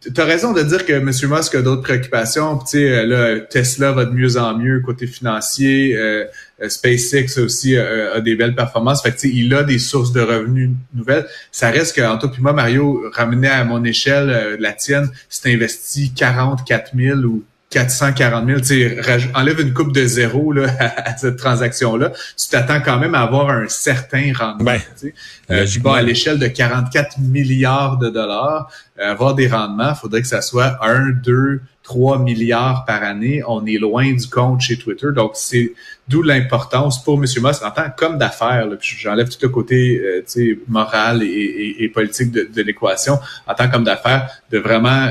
Tu 0.00 0.20
as 0.20 0.24
raison 0.24 0.52
de 0.52 0.62
dire 0.62 0.86
que 0.86 0.92
M. 0.92 1.06
Musk 1.06 1.54
a 1.54 1.62
d'autres 1.62 1.82
préoccupations. 1.82 2.58
Tu 2.58 2.66
sais, 2.66 3.06
là, 3.06 3.40
Tesla 3.40 3.92
va 3.92 4.04
de 4.04 4.12
mieux 4.12 4.36
en 4.36 4.56
mieux 4.56 4.80
côté 4.80 5.06
financier. 5.06 5.96
Euh, 5.96 6.24
euh 6.60 6.68
SpaceX 6.68 7.38
aussi 7.38 7.76
euh, 7.76 8.14
a 8.14 8.20
des 8.20 8.36
belles 8.36 8.54
performances. 8.54 9.02
Fait 9.02 9.12
que, 9.12 9.26
il 9.26 9.52
a 9.54 9.64
des 9.64 9.78
sources 9.78 10.12
de 10.12 10.20
revenus 10.20 10.70
nouvelles. 10.94 11.26
Ça 11.50 11.70
reste 11.70 11.96
que, 11.96 12.00
toi 12.00 12.30
puis 12.30 12.42
moi, 12.42 12.52
Mario, 12.52 13.04
ramené 13.12 13.48
à 13.48 13.64
mon 13.64 13.82
échelle, 13.84 14.30
euh, 14.30 14.56
la 14.60 14.72
tienne, 14.72 15.10
si 15.28 15.42
tu 15.42 15.52
investi 15.52 16.12
44 16.12 16.92
000 16.96 17.18
ou 17.20 17.42
440 17.70 18.46
000, 18.46 18.60
tu 18.60 19.30
enlève 19.34 19.60
une 19.60 19.74
coupe 19.74 19.92
de 19.92 20.04
zéro 20.06 20.52
là, 20.52 20.68
à, 20.80 21.16
cette 21.16 21.36
transaction-là, 21.36 22.12
tu 22.36 22.48
t'attends 22.48 22.80
quand 22.80 22.98
même 22.98 23.14
à 23.14 23.20
avoir 23.20 23.50
un 23.50 23.68
certain 23.68 24.32
rendement. 24.34 24.64
Ben, 25.02 25.12
euh, 25.50 25.66
bon, 25.80 25.92
à 25.92 26.00
l'échelle 26.00 26.38
de 26.38 26.46
44 26.46 27.18
milliards 27.18 27.98
de 27.98 28.08
dollars, 28.08 28.70
euh, 28.98 29.10
avoir 29.10 29.34
des 29.34 29.48
rendements, 29.48 29.90
il 29.90 29.96
faudrait 29.96 30.22
que 30.22 30.28
ça 30.28 30.40
soit 30.40 30.78
1, 30.82 31.10
2, 31.22 31.60
3 31.82 32.18
milliards 32.18 32.86
par 32.86 33.02
année. 33.02 33.42
On 33.46 33.64
est 33.66 33.78
loin 33.78 34.12
du 34.12 34.28
compte 34.28 34.62
chez 34.62 34.78
Twitter. 34.78 35.08
Donc, 35.14 35.32
c'est 35.34 35.72
d'où 36.06 36.22
l'importance 36.22 37.02
pour 37.02 37.14
M. 37.14 37.22
Musk 37.22 37.62
en 37.62 37.70
tant 37.70 37.90
comme 37.96 38.16
d'affaires. 38.16 38.66
J'enlève 38.80 39.28
tout 39.28 39.38
le 39.42 39.48
côté 39.48 40.00
euh, 40.02 40.54
moral 40.68 41.22
et, 41.22 41.76
et, 41.78 41.88
politique 41.88 42.30
de, 42.30 42.48
de 42.54 42.62
l'équation. 42.62 43.18
En 43.46 43.54
tant 43.54 43.68
qu'homme 43.68 43.84
d'affaires, 43.84 44.30
de 44.50 44.58
vraiment... 44.58 45.08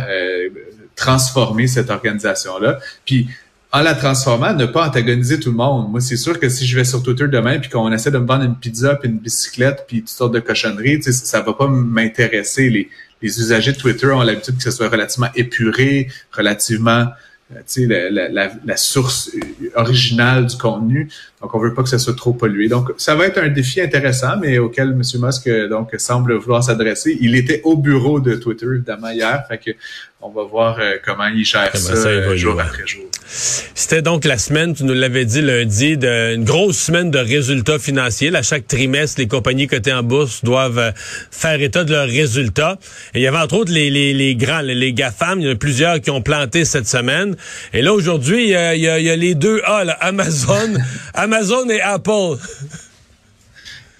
Euh, 0.98 1.04
transformer 1.08 1.68
cette 1.68 1.89
organisation-là. 1.89 2.80
Puis 3.06 3.27
en 3.72 3.82
la 3.82 3.94
transformant, 3.94 4.54
ne 4.54 4.66
pas 4.66 4.88
antagoniser 4.88 5.39
tout 5.39 5.51
le 5.51 5.58
monde. 5.58 5.92
Moi, 5.92 6.01
c'est 6.01 6.18
sûr 6.18 6.39
que 6.39 6.50
si 6.50 6.66
je 6.66 6.75
vais 6.75 6.86
sur 6.86 7.04
Twitter 7.04 7.27
demain 7.27 7.60
puis 7.60 7.70
qu'on 7.70 7.92
essaie 7.92 8.12
de 8.12 8.18
me 8.18 8.25
vendre 8.25 8.44
une 8.44 8.56
pizza 8.56 8.96
puis 8.96 9.10
une 9.10 9.20
bicyclette 9.20 9.86
puis 9.88 10.00
toutes 10.00 10.10
sortes 10.10 10.34
de 10.34 10.39
cochonneries, 10.39 11.04
ça 11.04 11.42
va 11.42 11.54
pas 11.54 11.68
m'intéresser. 11.68 12.70
Les, 12.70 12.89
les 13.22 13.39
usagers 13.39 13.74
de 13.74 13.77
Twitter 13.77 14.08
ont 14.08 14.22
l'habitude 14.22 14.58
que 14.58 14.63
ce 14.63 14.72
soit 14.72 14.89
relativement 14.89 15.30
épuré, 15.36 16.08
relativement 16.32 17.08
euh, 17.56 18.10
la, 18.12 18.30
la, 18.30 18.51
la, 18.66 18.77
source 18.77 19.32
originale 19.75 20.48
du 20.48 20.58
contenu. 20.58 21.10
Donc, 21.42 21.56
on 21.56 21.60
veut 21.60 21.74
pas 21.74 21.84
que 21.84 21.89
ça 21.89 21.98
soit 21.98 22.16
trop 22.16 22.34
pollué. 22.34 22.68
Donc, 22.68 22.92
ça 22.98 23.16
va 23.16 23.25
être 23.25 23.38
un 23.38 23.48
défi 23.48 23.80
intéressant, 23.80 24.38
mais 24.42 24.58
auquel 24.58 24.89
M. 24.89 25.01
Musk 25.22 25.50
donc 25.70 25.94
semble 25.98 26.36
vouloir 26.36 26.63
s'adresser. 26.63 27.18
Il 27.22 27.36
était 27.36 27.62
au 27.63 27.77
bureau 27.77 28.20
de 28.20 28.36
Twitter, 28.36 28.66
évidemment, 28.66 29.10
hier. 29.10 29.46
Fait 29.48 29.58
que 29.58 29.72
on 30.20 30.30
va 30.30 30.44
voir 30.44 30.80
euh, 30.80 30.98
comment 31.06 31.28
il 31.28 31.46
gère 31.46 31.76
ça, 31.78 32.36
jour 32.36 32.60
après 32.60 32.88
jour. 32.88 33.04
C'était 33.28 34.02
donc 34.02 34.26
la 34.26 34.40
semaine, 34.40 34.74
tu 34.74 34.84
nous 34.84 34.96
l'avais 34.96 35.26
dit 35.26 35.42
lundi, 35.42 35.96
de, 35.96 36.34
une 36.34 36.44
grosse 36.44 36.78
semaine 36.78 37.12
de 37.12 37.20
résultats 37.20 37.78
financiers. 37.78 38.36
À 38.36 38.42
chaque 38.42 38.68
trimestre, 38.68 39.20
les 39.20 39.28
compagnies 39.28 39.68
cotées 39.68 39.94
en 39.94 40.02
bourse 40.02 40.44
doivent 40.44 40.80
euh, 40.80 40.92
faire 41.30 41.62
état 41.62 41.84
de 41.84 41.92
leurs 41.92 42.08
résultats. 42.08 42.80
Et 43.14 43.20
il 43.20 43.22
y 43.22 43.28
avait 43.28 43.38
entre 43.38 43.58
autres 43.58 43.72
les, 43.72 43.92
les, 43.92 44.14
les 44.14 44.36
grands, 44.36 44.62
les, 44.62 44.94
GAFAM. 44.94 45.40
Il 45.40 45.46
y 45.46 45.50
en 45.50 45.54
a 45.54 45.56
plusieurs 45.56 46.02
qui 46.02 46.10
ont 46.10 46.22
planté 46.22 46.66
cette 46.66 46.88
semaine. 46.88 47.36
Et 47.74 47.84
là, 47.84 47.94
aujourd'hui, 47.94 48.46
il, 48.46 48.50
y 48.50 48.56
a, 48.56 48.76
il 48.76 48.82
y 48.82 49.10
a 49.10 49.16
les 49.16 49.36
deux 49.36 49.62
A, 49.66 49.84
là, 49.84 49.98
Amazon, 50.02 50.74
Amazon 51.14 51.70
et 51.70 51.82
Apple. 51.82 52.38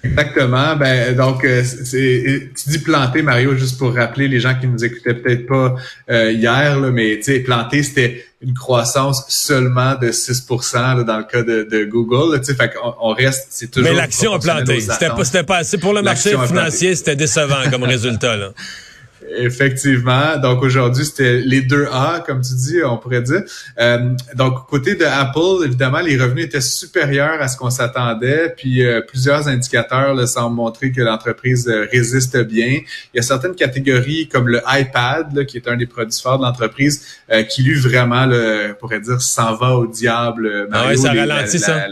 Exactement. 0.04 0.76
Ben 0.76 1.16
donc 1.16 1.44
euh, 1.44 1.64
c'est 1.64 2.50
tu 2.56 2.70
dis 2.70 2.78
planter 2.78 3.22
Mario 3.22 3.56
juste 3.56 3.78
pour 3.78 3.94
rappeler 3.94 4.28
les 4.28 4.38
gens 4.38 4.54
qui 4.54 4.68
nous 4.68 4.84
écoutaient 4.84 5.14
peut-être 5.14 5.46
pas 5.46 5.74
euh, 6.10 6.30
hier 6.30 6.78
là, 6.78 6.90
mais 6.90 7.16
tu 7.16 7.24
sais 7.24 7.40
planter 7.40 7.82
c'était 7.82 8.24
une 8.40 8.54
croissance 8.54 9.24
seulement 9.28 9.96
de 9.96 10.12
6% 10.12 11.02
dans 11.04 11.18
le 11.18 11.24
cas 11.24 11.42
de, 11.42 11.66
de 11.68 11.84
Google. 11.84 12.38
Tu 12.38 12.44
sais, 12.44 12.54
fait 12.54 12.72
qu'on 12.72 12.94
on 13.00 13.12
reste 13.12 13.48
c'est 13.50 13.68
toujours 13.68 13.90
Mais 13.90 13.96
l'action 13.96 14.32
a 14.32 14.38
planté. 14.38 14.80
C'était 14.80 15.08
pas 15.08 15.24
c'était 15.24 15.42
pas 15.42 15.56
assez 15.56 15.78
pour 15.78 15.92
le 15.92 16.02
marché 16.02 16.36
financier, 16.46 16.94
c'était 16.94 17.16
décevant 17.16 17.68
comme 17.70 17.82
résultat 17.82 18.36
là. 18.36 18.52
Effectivement. 19.36 20.36
Donc 20.38 20.62
aujourd'hui, 20.62 21.04
c'était 21.04 21.38
les 21.38 21.60
deux 21.60 21.86
A, 21.92 22.22
comme 22.24 22.40
tu 22.40 22.54
dis, 22.54 22.82
on 22.84 22.96
pourrait 22.96 23.22
dire. 23.22 23.42
Euh, 23.78 24.14
donc 24.34 24.66
côté 24.66 24.94
de 24.94 25.04
Apple, 25.04 25.64
évidemment, 25.64 26.00
les 26.00 26.16
revenus 26.16 26.46
étaient 26.46 26.60
supérieurs 26.60 27.40
à 27.40 27.48
ce 27.48 27.56
qu'on 27.56 27.70
s'attendait. 27.70 28.54
Puis 28.56 28.84
euh, 28.84 29.00
plusieurs 29.00 29.48
indicateurs 29.48 30.14
là, 30.14 30.26
semblent 30.26 30.56
montrer 30.56 30.92
que 30.92 31.00
l'entreprise 31.00 31.68
euh, 31.68 31.86
résiste 31.92 32.36
bien. 32.44 32.80
Il 33.14 33.16
y 33.16 33.18
a 33.18 33.22
certaines 33.22 33.54
catégories 33.54 34.28
comme 34.28 34.48
le 34.48 34.60
iPad, 34.66 35.34
là, 35.34 35.44
qui 35.44 35.56
est 35.56 35.68
un 35.68 35.76
des 35.76 35.86
produits 35.86 36.20
forts 36.20 36.38
de 36.38 36.44
l'entreprise, 36.44 37.04
qui 37.50 37.62
lui 37.62 37.78
vraiment, 37.78 38.26
là, 38.26 38.68
on 38.70 38.74
pourrait 38.74 39.00
dire, 39.00 39.20
s'en 39.20 39.54
va 39.54 39.76
au 39.76 39.86
diable. 39.86 40.68
ah 40.72 40.96
ça 40.96 41.12
ralentit 41.12 41.58
ça. 41.58 41.86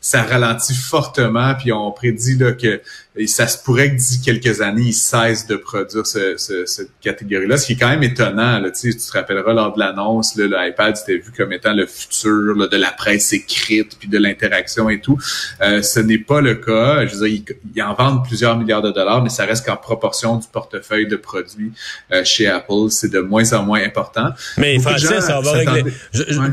ça 0.00 0.22
ralentit 0.22 0.74
fortement. 0.74 1.54
Puis 1.54 1.72
on 1.72 1.90
prédit 1.92 2.36
là, 2.36 2.52
que 2.52 2.80
et 3.16 3.26
ça 3.26 3.46
se 3.46 3.62
pourrait 3.62 3.90
que 3.90 3.96
d'ici 3.96 4.20
quelques 4.20 4.60
années, 4.60 4.86
ils 4.86 4.92
cessent 4.92 5.46
de 5.46 5.56
produire 5.56 6.06
ce, 6.06 6.36
cette 6.36 6.90
catégorie-là, 7.00 7.56
ce 7.56 7.66
qui 7.66 7.72
est 7.72 7.76
quand 7.76 7.88
même 7.88 8.02
étonnant. 8.02 8.58
Là, 8.58 8.70
tu 8.70 8.94
te 8.94 9.12
rappelleras 9.12 9.52
lors 9.52 9.74
de 9.74 9.78
l'annonce, 9.78 10.36
l'iPad 10.36 10.96
c'était 10.96 11.16
vu 11.16 11.32
comme 11.36 11.52
étant 11.52 11.72
le 11.72 11.86
futur 11.86 12.68
de 12.68 12.76
la 12.76 12.90
presse 12.90 13.32
écrite, 13.32 13.96
puis 13.98 14.08
de 14.08 14.18
l'interaction 14.18 14.90
et 14.90 15.00
tout. 15.00 15.18
Euh, 15.62 15.82
ce 15.82 16.00
n'est 16.00 16.18
pas 16.18 16.40
le 16.40 16.56
cas. 16.56 17.06
Je 17.06 17.16
veux 17.16 17.28
dire, 17.28 17.42
ils, 17.74 17.82
en 17.82 17.94
vendent 17.94 18.24
plusieurs 18.24 18.58
milliards 18.58 18.82
de 18.82 18.90
dollars, 18.90 19.22
mais 19.22 19.30
ça 19.30 19.44
reste 19.44 19.64
qu'en 19.64 19.76
proportion 19.76 20.36
du 20.36 20.46
portefeuille 20.52 21.06
de 21.06 21.16
produits 21.16 21.72
euh, 22.12 22.22
chez 22.24 22.46
Apple, 22.48 22.90
c'est 22.90 23.10
de 23.10 23.20
moins 23.20 23.52
en 23.52 23.62
moins 23.62 23.82
important. 23.82 24.30
Mais 24.58 24.78
Francis, 24.78 25.20
ça 25.20 25.40
va 25.40 25.52
régler. 25.52 25.84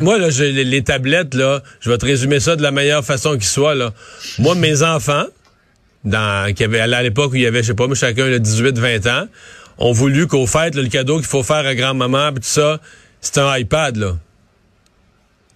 Moi, 0.02 0.18
là, 0.18 0.30
les, 0.30 0.64
les 0.64 0.84
tablettes, 0.84 1.34
là, 1.34 1.62
je 1.82 1.90
vais 1.90 1.98
te 1.98 2.06
résumer 2.06 2.40
ça 2.40 2.56
de 2.56 2.62
la 2.62 2.72
meilleure 2.72 3.04
façon 3.04 3.38
qui 3.38 3.48
soit. 3.48 3.76
Là. 3.76 3.94
Moi, 4.40 4.56
mes 4.56 4.84
enfants, 4.84 5.26
dans, 6.06 6.54
qui 6.54 6.64
avait, 6.64 6.80
à 6.80 7.04
l'époque 7.04 7.32
où 7.32 7.36
il 7.36 7.42
y 7.42 7.48
avait, 7.48 7.62
je 7.62 7.68
sais 7.68 7.74
pas, 7.74 7.88
mais 7.88 7.96
chacun 7.96 8.30
de 8.30 8.38
18-20 8.38 9.10
ans, 9.10 9.28
ont 9.78 9.92
voulu 9.92 10.28
qu'au 10.28 10.46
fait, 10.46 10.76
le 10.76 10.88
cadeau 10.88 11.18
qu'il 11.18 11.28
faut 11.28 11.44
faire 11.44 11.66
à 11.66 11.76
grand-maman, 11.76 12.34
tout 12.34 12.42
ça, 12.44 12.80
c'est 13.22 13.38
un 13.38 13.58
iPad, 13.58 13.98
là. 13.98 14.18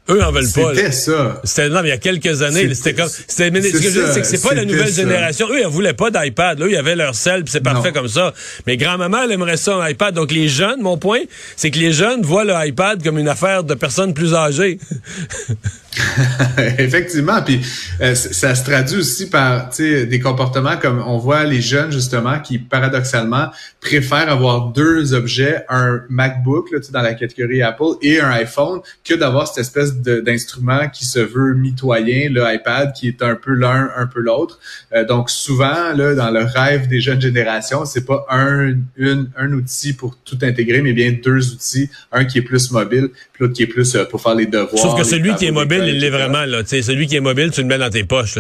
Eux 0.10 0.24
en 0.24 0.32
veulent 0.32 0.52
pas. 0.54 0.74
C'était 0.74 0.92
ça. 0.92 1.42
C'était 1.44 1.70
non, 1.70 1.82
mais 1.82 1.90
il 1.90 1.92
y 1.92 1.94
a 1.94 1.98
quelques 1.98 2.42
années, 2.42 2.74
c'était 2.74 2.94
comme 2.94 3.10
c'était 3.10 3.62
ce 3.62 3.72
que 3.74 3.90
je 3.90 4.12
c'est 4.14 4.22
que 4.22 4.28
c'est 4.28 4.42
pas 4.42 4.54
la 4.54 4.64
nouvelle 4.64 4.92
génération. 4.92 5.48
Eux 5.50 5.60
ils 5.60 5.68
voulaient 5.68 5.94
pas 5.94 6.12
d'iPad, 6.12 6.60
là, 6.60 6.68
ils 6.70 6.78
avaient 6.78 6.96
leur 6.96 7.14
sel, 7.14 7.44
puis 7.44 7.52
c'est 7.52 7.62
parfait 7.62 7.92
comme 7.92 8.08
ça. 8.08 8.34
Mais 8.66 8.78
grand-maman 8.78 9.24
elle 9.26 9.34
aimerait 9.34 9.58
ça 9.58 9.76
un 9.76 9.88
iPad. 9.88 10.14
Donc 10.16 10.32
les 10.32 10.48
jeunes, 10.48 10.82
mon 10.82 10.98
point, 10.98 11.22
c'est 11.58 11.72
que 11.72 11.80
les 11.80 11.92
jeunes 11.92 12.22
voient 12.22 12.46
le 12.46 12.54
iPad 12.58 13.04
comme 13.04 13.18
une 13.18 13.28
affaire 13.28 13.66
de 13.66 13.74
personnes 13.74 14.14
plus 14.14 14.34
âgées. 14.34 14.80
Effectivement, 16.78 17.42
puis 17.42 17.62
euh, 18.02 18.16
ça 18.16 18.56
se 18.56 18.64
traduit 18.64 18.98
aussi 18.98 19.30
par 19.30 19.70
des 19.78 20.20
comportements 20.20 20.78
comme 20.78 21.04
on 21.06 21.18
voit 21.18 21.44
les 21.44 21.62
jeunes 21.62 21.92
justement 21.92 22.40
qui 22.40 22.60
paradoxalement 22.60 23.48
préfèrent 23.82 24.30
avoir 24.30 24.70
deux 24.70 25.14
objets, 25.14 25.66
un 25.70 26.02
MacBook 26.10 26.72
là, 26.72 26.80
dans 26.92 27.02
la 27.02 27.14
catégorie 27.14 27.62
Apple 27.62 27.96
et 28.02 28.20
un 28.20 28.30
iPhone, 28.30 28.80
que 29.04 29.14
d'avoir 29.14 29.48
cette 29.48 29.60
espèce 29.60 29.96
d'instrument 29.98 30.90
qui 30.90 31.06
se 31.06 31.20
veut 31.20 31.54
mitoyen, 31.54 32.30
le 32.30 32.44
iPad 32.54 32.94
qui 32.94 33.08
est 33.08 33.22
un 33.22 33.36
peu 33.36 33.54
l'un, 33.54 33.90
un 33.96 34.08
peu 34.08 34.20
l'autre. 34.20 34.60
Euh, 34.94 35.06
donc 35.06 35.30
souvent 35.30 35.94
là, 35.96 36.16
dans 36.16 36.32
le 36.32 36.44
rêve 36.44 36.88
des 36.88 37.02
jeunes 37.02 37.22
générations, 37.22 37.86
c'est 37.86 38.06
pas 38.06 38.26
un, 38.30 38.74
une, 38.98 39.30
un 39.38 39.54
outil 39.54 39.94
pour 39.94 40.18
tout 40.24 40.38
intégrer, 40.42 40.82
mais 40.82 40.94
bien 40.94 41.12
deux 41.12 41.54
outils, 41.54 41.90
un 42.12 42.26
qui 42.26 42.40
est 42.40 42.44
plus 42.44 42.72
mobile, 42.72 43.10
puis 43.34 43.44
l'autre 43.44 43.54
qui 43.54 43.64
est 43.64 43.68
plus 43.68 43.96
euh, 43.96 44.06
pour 44.06 44.22
faire 44.22 44.36
les 44.36 44.46
devoirs. 44.46 44.82
Sauf 44.82 44.98
que 44.98 45.06
celui 45.06 45.36
qui 45.36 45.46
est 45.46 45.52
mobile 45.52 45.87
il 45.88 46.00
l'est 46.00 46.10
vraiment. 46.10 46.46
Là. 46.46 46.62
celui 46.66 47.08
qui 47.08 47.16
est 47.16 47.22
mobile, 47.22 47.52
tu 47.52 47.62
le 47.62 47.68
mets 47.68 47.78
dans 47.78 47.90
tes 47.90 48.04
poches. 48.04 48.36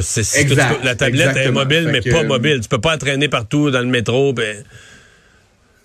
la 0.83 0.95
tablette 0.95 1.37
est 1.37 1.51
mobile, 1.51 1.89
mais 1.91 2.01
pas 2.01 2.23
mobile. 2.23 2.59
Tu 2.61 2.69
peux 2.69 2.81
pas 2.81 2.95
entraîner 2.95 3.27
partout 3.27 3.71
dans 3.71 3.81
le 3.81 3.87
métro. 3.87 4.33
Ben... 4.33 4.63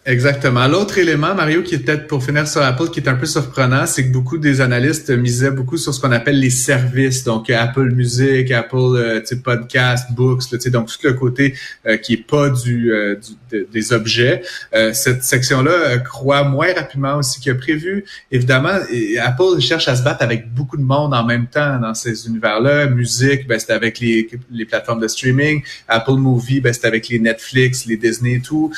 Exactement. 0.04 0.66
L'autre 0.66 0.99
élément, 0.99 1.32
Mario, 1.32 1.62
qui 1.62 1.76
est 1.76 1.78
peut-être 1.78 2.09
pour 2.09 2.25
finir 2.25 2.49
sur 2.49 2.61
Apple, 2.61 2.88
qui 2.90 2.99
est 2.99 3.09
un 3.09 3.14
peu 3.14 3.25
surprenant, 3.25 3.87
c'est 3.87 4.04
que 4.04 4.12
beaucoup 4.12 4.37
des 4.37 4.61
analystes 4.61 5.11
misaient 5.11 5.52
beaucoup 5.52 5.76
sur 5.76 5.94
ce 5.94 6.00
qu'on 6.00 6.11
appelle 6.11 6.40
les 6.40 6.50
services, 6.50 7.23
donc 7.23 7.49
Apple 7.50 7.88
Music, 7.92 8.50
Apple 8.50 8.97
euh, 8.97 9.21
Podcast, 9.44 10.11
Books, 10.11 10.50
là, 10.50 10.59
donc 10.71 10.88
tout 10.88 11.06
le 11.06 11.12
côté 11.12 11.54
euh, 11.87 11.99
qui 11.99 12.14
est 12.14 12.26
pas 12.26 12.50
du, 12.50 12.92
euh, 12.92 13.14
des 13.73 13.92
objets. 13.92 14.42
Euh, 14.75 14.92
cette 14.92 15.23
section-là 15.23 15.99
croît 15.99 16.42
moins 16.42 16.75
rapidement 16.75 17.18
aussi 17.18 17.40
que 17.40 17.52
prévu. 17.52 18.04
Évidemment, 18.32 18.80
Apple 19.23 19.61
cherche 19.61 19.87
à 19.87 19.94
se 19.94 20.02
battre 20.02 20.25
avec 20.25 20.52
beaucoup 20.52 20.78
de 20.78 20.82
monde 20.82 21.14
en 21.14 21.25
même 21.25 21.47
temps 21.47 21.78
dans 21.78 21.94
ces 21.94 22.26
univers-là. 22.26 22.87
Musique, 22.87 23.47
ben, 23.47 23.56
c'est 23.61 23.73
avec 23.73 24.00
les, 24.00 24.28
les 24.50 24.64
plateformes 24.64 25.00
de 25.00 25.06
streaming. 25.06 25.62
Apple 25.87 26.14
Movie, 26.14 26.61
ben, 26.61 26.73
c'est 26.73 26.87
avec 26.87 27.09
les 27.09 27.21
Netflix, 27.21 27.87
les 27.87 27.97
Disney 27.97 28.35
et 28.35 28.40
tout. 28.40 28.73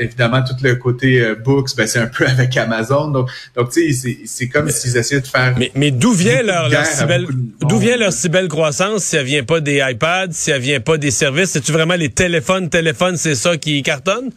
évidemment, 0.00 0.23
tout 0.28 0.56
le 0.62 0.74
côté 0.76 1.20
euh, 1.20 1.34
books, 1.34 1.76
ben, 1.76 1.86
c'est 1.86 1.98
un 1.98 2.06
peu 2.06 2.26
avec 2.28 2.56
Amazon. 2.56 3.08
Donc, 3.08 3.30
donc 3.56 3.70
tu 3.70 3.92
sais, 3.92 4.18
c'est 4.24 4.48
comme 4.48 4.70
s'ils 4.70 4.96
essayaient 4.96 5.20
de 5.20 5.26
faire. 5.26 5.54
Mais, 5.58 5.70
mais 5.74 5.90
d'où 5.90 6.12
vient 6.12 6.42
leur, 6.42 6.68
leur 6.68 6.86
si 6.86 7.04
belle, 7.04 7.26
d'où 7.60 7.78
vient 7.78 7.96
leur 7.96 8.12
si 8.12 8.28
belle 8.28 8.48
croissance 8.48 9.04
si 9.04 9.16
elle 9.16 9.24
vient 9.24 9.44
pas 9.44 9.60
des 9.60 9.82
iPads, 9.84 10.32
si 10.32 10.50
elle 10.50 10.60
vient 10.60 10.80
pas 10.80 10.98
des 10.98 11.10
services? 11.10 11.50
C'est-tu 11.50 11.72
vraiment 11.72 11.94
les 11.94 12.10
téléphones, 12.10 12.68
téléphones, 12.68 13.16
c'est 13.16 13.34
ça 13.34 13.56
qui 13.56 13.82
cartonne? 13.82 14.30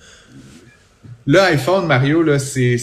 Le 1.25 1.41
iPhone, 1.41 1.85
Mario, 1.87 2.23
là, 2.23 2.39
c'est, 2.39 2.77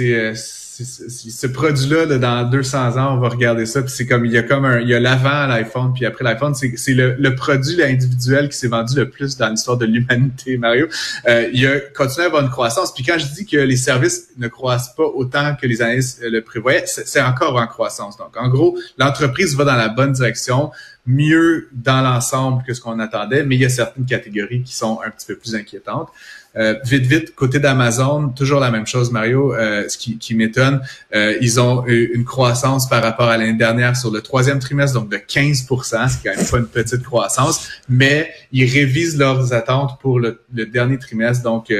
euh, 0.00 0.34
ce 0.82 1.46
produit-là, 1.46 2.18
dans 2.18 2.50
200 2.50 2.96
ans, 2.96 3.14
on 3.14 3.20
va 3.20 3.28
regarder 3.28 3.64
ça, 3.64 3.80
puis 3.80 3.92
c'est 3.94 4.06
comme, 4.06 4.24
il 4.24 4.32
y 4.32 4.38
a 4.38 4.42
comme 4.42 4.64
un, 4.64 4.80
il 4.80 4.88
y 4.88 4.94
a 4.94 4.98
l'avant 4.98 5.46
l'iPhone, 5.46 5.92
puis 5.94 6.04
après 6.04 6.24
l'iPhone, 6.24 6.54
c'est 6.54 6.94
le, 6.94 7.14
le 7.16 7.34
produit 7.36 7.80
individuel 7.80 8.48
qui 8.48 8.56
s'est 8.56 8.66
vendu 8.66 8.96
le 8.96 9.08
plus 9.08 9.36
dans 9.36 9.48
l'histoire 9.50 9.76
de 9.76 9.86
l'humanité, 9.86 10.56
Mario. 10.58 10.88
Euh, 11.28 11.48
il 11.52 11.64
a 11.66 11.78
continué 11.96 12.24
à 12.24 12.26
avoir 12.26 12.42
une 12.42 12.50
croissance, 12.50 12.92
puis 12.92 13.04
quand 13.04 13.18
je 13.18 13.26
dis 13.26 13.46
que 13.46 13.56
les 13.56 13.76
services 13.76 14.30
ne 14.36 14.48
croissent 14.48 14.94
pas 14.96 15.04
autant 15.04 15.54
que 15.54 15.66
les 15.66 15.80
analystes 15.80 16.20
le 16.22 16.40
prévoyaient, 16.40 16.86
c'est 16.86 17.22
encore 17.22 17.56
en 17.56 17.66
croissance. 17.68 18.16
Donc, 18.16 18.36
en 18.36 18.48
gros, 18.48 18.76
l'entreprise 18.98 19.56
va 19.56 19.64
dans 19.64 19.76
la 19.76 19.88
bonne 19.88 20.12
direction, 20.12 20.72
mieux 21.06 21.68
dans 21.72 22.00
l'ensemble 22.00 22.64
que 22.64 22.74
ce 22.74 22.80
qu'on 22.80 22.98
attendait, 22.98 23.44
mais 23.44 23.54
il 23.54 23.60
y 23.60 23.66
a 23.66 23.68
certaines 23.68 24.06
catégories 24.06 24.62
qui 24.62 24.74
sont 24.74 25.00
un 25.06 25.10
petit 25.10 25.26
peu 25.26 25.36
plus 25.36 25.54
inquiétantes. 25.54 26.08
Euh, 26.56 26.74
vite, 26.84 27.06
vite, 27.06 27.34
côté 27.34 27.58
d'Amazon, 27.58 28.28
toujours 28.28 28.60
la 28.60 28.70
même 28.70 28.86
chose, 28.86 29.10
Mario. 29.10 29.54
Euh, 29.54 29.88
ce 29.88 29.98
qui, 29.98 30.34
m'étonne, 30.34 30.80
euh, 31.14 31.36
ils 31.40 31.60
ont 31.60 31.86
eu 31.86 32.12
une 32.14 32.24
croissance 32.24 32.88
par 32.88 33.02
rapport 33.02 33.28
à 33.28 33.36
l'année 33.36 33.54
dernière 33.54 33.96
sur 33.96 34.10
le 34.10 34.20
troisième 34.20 34.60
trimestre, 34.60 35.00
donc 35.00 35.10
de 35.10 35.16
15% 35.16 36.08
ce 36.08 36.18
qui 36.18 36.28
est 36.28 36.32
quand 36.32 36.36
même 36.36 36.46
pas 36.46 36.58
une 36.58 36.66
petite 36.66 37.02
croissance, 37.02 37.68
mais 37.88 38.30
ils 38.52 38.70
révisent 38.70 39.18
leurs 39.18 39.52
attentes 39.52 39.98
pour 40.00 40.20
le, 40.20 40.40
dernier 40.52 40.98
trimestre, 40.98 41.42
donc 41.42 41.72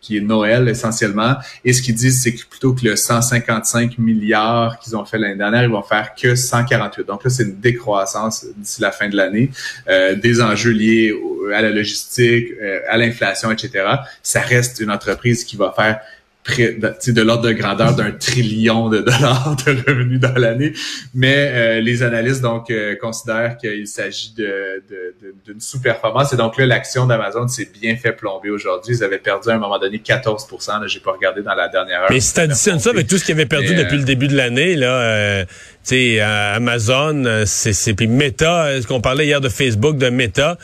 qui 0.00 0.16
est 0.16 0.20
Noël 0.20 0.68
essentiellement. 0.68 1.36
Et 1.64 1.72
ce 1.72 1.82
qu'ils 1.82 1.94
disent, 1.94 2.22
c'est 2.22 2.34
que 2.34 2.44
plutôt 2.46 2.72
que 2.72 2.84
le 2.84 2.96
155 2.96 3.98
milliards 3.98 4.78
qu'ils 4.78 4.96
ont 4.96 5.04
fait 5.04 5.18
l'année 5.18 5.36
dernière, 5.36 5.62
ils 5.62 5.70
vont 5.70 5.82
faire 5.82 6.14
que 6.14 6.34
148. 6.34 7.06
Donc 7.06 7.24
là, 7.24 7.30
c'est 7.30 7.44
une 7.44 7.60
décroissance 7.60 8.46
d'ici 8.56 8.80
la 8.80 8.90
fin 8.90 9.08
de 9.08 9.16
l'année, 9.16 9.50
des 9.88 10.40
enjeux 10.40 10.72
liés 10.72 11.14
à 11.54 11.60
la 11.60 11.70
logistique, 11.70 12.48
à 12.88 12.96
l'inflation, 12.96 13.50
etc 13.50 13.82
ça 14.22 14.40
reste 14.40 14.80
une 14.80 14.90
entreprise 14.90 15.44
qui 15.44 15.56
va 15.56 15.72
faire 15.74 16.00
près 16.44 16.72
de, 16.72 17.12
de 17.12 17.22
l'ordre 17.22 17.44
de 17.44 17.52
grandeur 17.52 17.94
d'un 17.94 18.10
trillion 18.10 18.88
de 18.88 18.98
dollars 18.98 19.56
de 19.64 19.70
revenus 19.86 20.18
dans 20.18 20.34
l'année. 20.34 20.72
Mais 21.14 21.50
euh, 21.52 21.80
les 21.80 22.02
analystes 22.02 22.40
donc 22.40 22.70
euh, 22.70 22.96
considèrent 22.96 23.56
qu'il 23.58 23.86
s'agit 23.86 24.34
d'une 24.34 24.46
de, 24.90 25.52
de, 25.52 25.60
sous-performance. 25.60 26.32
Et 26.32 26.36
donc 26.36 26.56
là, 26.56 26.66
l'action 26.66 27.06
d'Amazon 27.06 27.46
s'est 27.46 27.70
bien 27.80 27.96
fait 27.96 28.12
plomber 28.12 28.50
aujourd'hui. 28.50 28.96
Ils 28.96 29.04
avaient 29.04 29.18
perdu 29.18 29.50
à 29.50 29.54
un 29.54 29.58
moment 29.58 29.78
donné 29.78 29.98
14% 29.98 30.80
Là, 30.80 30.86
j'ai 30.86 31.00
pas 31.00 31.12
regardé 31.12 31.42
dans 31.42 31.54
la 31.54 31.68
dernière 31.68 32.02
heure. 32.02 32.10
Mais 32.10 32.20
si 32.20 32.34
t'additionnes 32.34 32.80
ça 32.80 32.90
avec 32.90 33.06
tout 33.06 33.18
ce 33.18 33.24
qu'ils 33.24 33.34
avaient 33.34 33.46
perdu 33.46 33.74
depuis 33.74 33.98
le 33.98 34.04
début 34.04 34.26
de 34.26 34.36
l'année, 34.36 34.74
là, 34.74 35.00
euh, 35.00 35.44
tu 35.44 35.50
sais, 35.84 36.20
Amazon, 36.20 37.44
c'est 37.46 37.94
puis 37.94 38.06
Meta, 38.06 38.80
ce 38.80 38.86
qu'on 38.86 39.00
parlait 39.00 39.26
hier 39.26 39.40
de 39.40 39.48
Facebook, 39.48 39.96
de 39.96 40.08
Meta, 40.08 40.56